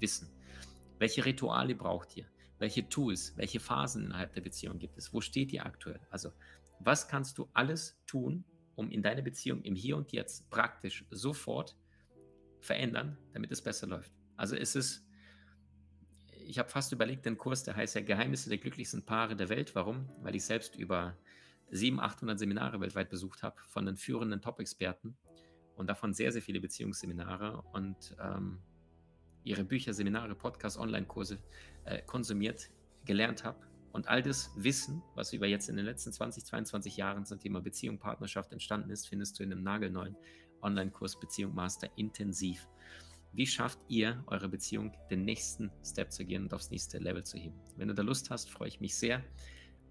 wissen. 0.00 0.28
Welche 0.98 1.24
Rituale 1.24 1.74
braucht 1.74 2.16
ihr? 2.16 2.26
Welche 2.58 2.88
Tools, 2.88 3.32
welche 3.36 3.60
Phasen 3.60 4.04
innerhalb 4.04 4.34
der 4.34 4.40
Beziehung 4.40 4.78
gibt 4.78 4.98
es? 4.98 5.12
Wo 5.12 5.20
steht 5.20 5.52
ihr 5.52 5.66
aktuell? 5.66 6.00
Also, 6.10 6.32
was 6.78 7.08
kannst 7.08 7.38
du 7.38 7.48
alles 7.52 7.96
tun, 8.06 8.44
um 8.74 8.90
in 8.90 9.02
deine 9.02 9.22
Beziehung 9.22 9.62
im 9.62 9.74
Hier 9.74 9.96
und 9.96 10.12
Jetzt 10.12 10.48
praktisch 10.50 11.04
sofort 11.10 11.76
verändern, 12.60 13.18
damit 13.32 13.50
es 13.52 13.62
besser 13.62 13.86
läuft. 13.86 14.12
Also 14.36 14.56
es 14.56 14.76
ist, 14.76 15.06
ich 16.46 16.58
habe 16.58 16.68
fast 16.68 16.92
überlegt, 16.92 17.26
den 17.26 17.38
Kurs, 17.38 17.64
der 17.64 17.76
heißt 17.76 17.94
ja 17.94 18.00
Geheimnisse 18.00 18.48
der 18.48 18.58
glücklichsten 18.58 19.04
Paare 19.04 19.36
der 19.36 19.48
Welt. 19.48 19.74
Warum? 19.74 20.08
Weil 20.22 20.34
ich 20.36 20.44
selbst 20.44 20.76
über 20.76 21.16
700, 21.70 22.12
800 22.12 22.38
Seminare 22.38 22.80
weltweit 22.80 23.10
besucht 23.10 23.42
habe 23.42 23.56
von 23.68 23.86
den 23.86 23.96
führenden 23.96 24.40
Top-Experten 24.40 25.16
und 25.74 25.88
davon 25.88 26.12
sehr, 26.12 26.32
sehr 26.32 26.42
viele 26.42 26.60
Beziehungsseminare 26.60 27.62
und 27.72 28.16
ähm, 28.20 28.58
ihre 29.44 29.64
Bücher, 29.64 29.92
Seminare, 29.94 30.34
Podcasts, 30.34 30.78
Online-Kurse 30.78 31.38
äh, 31.84 32.02
konsumiert, 32.02 32.70
gelernt 33.04 33.44
habe. 33.44 33.58
Und 33.92 34.08
all 34.08 34.22
das 34.22 34.50
Wissen, 34.56 35.02
was 35.14 35.32
über 35.32 35.46
jetzt 35.46 35.68
in 35.68 35.76
den 35.76 35.84
letzten 35.84 36.12
20, 36.12 36.44
22 36.46 36.96
Jahren 36.96 37.26
zum 37.26 37.38
Thema 37.38 37.60
Beziehung, 37.60 37.98
Partnerschaft 37.98 38.52
entstanden 38.52 38.90
ist, 38.90 39.06
findest 39.06 39.38
du 39.38 39.42
in 39.42 39.52
einem 39.52 39.62
nagelneuen 39.62 40.16
Online-Kurs 40.62 41.20
Beziehung 41.20 41.54
Master 41.54 41.90
intensiv. 41.96 42.68
Wie 43.32 43.46
schafft 43.46 43.78
ihr 43.88 44.22
eure 44.26 44.48
Beziehung, 44.48 44.92
den 45.10 45.24
nächsten 45.24 45.70
Step 45.84 46.12
zu 46.12 46.24
gehen 46.24 46.44
und 46.44 46.54
aufs 46.54 46.70
nächste 46.70 46.98
Level 46.98 47.24
zu 47.24 47.38
heben? 47.38 47.58
Wenn 47.76 47.88
du 47.88 47.94
da 47.94 48.02
Lust 48.02 48.30
hast, 48.30 48.50
freue 48.50 48.68
ich 48.68 48.80
mich 48.80 48.94
sehr 48.94 49.22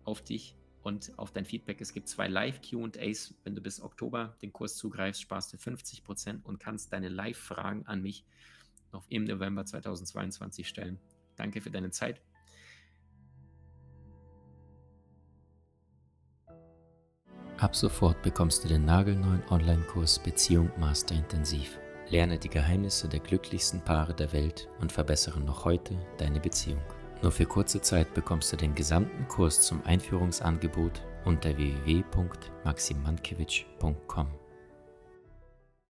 auf 0.04 0.24
dich 0.24 0.56
und 0.84 1.18
auf 1.18 1.32
dein 1.32 1.46
Feedback. 1.46 1.82
Es 1.82 1.94
gibt 1.94 2.08
zwei 2.08 2.28
Live-QAs. 2.28 3.36
Wenn 3.44 3.56
du 3.56 3.62
bis 3.62 3.82
Oktober 3.82 4.36
den 4.42 4.52
Kurs 4.52 4.76
zugreifst, 4.78 5.22
sparst 5.22 5.54
du 5.54 5.58
50% 5.58 6.44
und 6.44 6.60
kannst 6.60 6.92
deine 6.94 7.10
Live-Fragen 7.10 7.86
an 7.86 8.02
mich 8.02 8.26
noch 8.92 9.06
im 9.10 9.26
November 9.26 9.66
2022 9.66 10.68
stellen. 10.68 11.00
Danke 11.36 11.62
für 11.62 11.72
deine 11.72 11.92
Zeit. 11.92 12.22
Ab 17.62 17.76
sofort 17.76 18.22
bekommst 18.24 18.64
du 18.64 18.68
den 18.68 18.86
nagelneuen 18.86 19.44
Online-Kurs 19.52 20.18
Beziehung 20.18 20.72
Master 20.80 21.14
Intensiv. 21.14 21.78
Lerne 22.10 22.40
die 22.40 22.50
Geheimnisse 22.50 23.08
der 23.08 23.20
glücklichsten 23.20 23.82
Paare 23.82 24.16
der 24.16 24.34
Welt 24.34 24.68
und 24.80 24.92
verbessere 24.92 25.40
noch 25.40 25.64
heute 25.64 25.96
deine 26.18 26.40
Beziehung. 26.40 26.82
Nur 27.22 27.32
für 27.32 27.46
kurze 27.46 27.80
Zeit 27.80 28.16
bekommst 28.16 28.52
du 28.52 28.58
den 28.58 28.74
gesamten 28.74 29.28
Kurs 29.28 29.62
zum 29.62 29.86
Einführungsangebot 29.86 31.04
unter 31.24 31.56
www.maximankiewicz.com. 31.56 34.41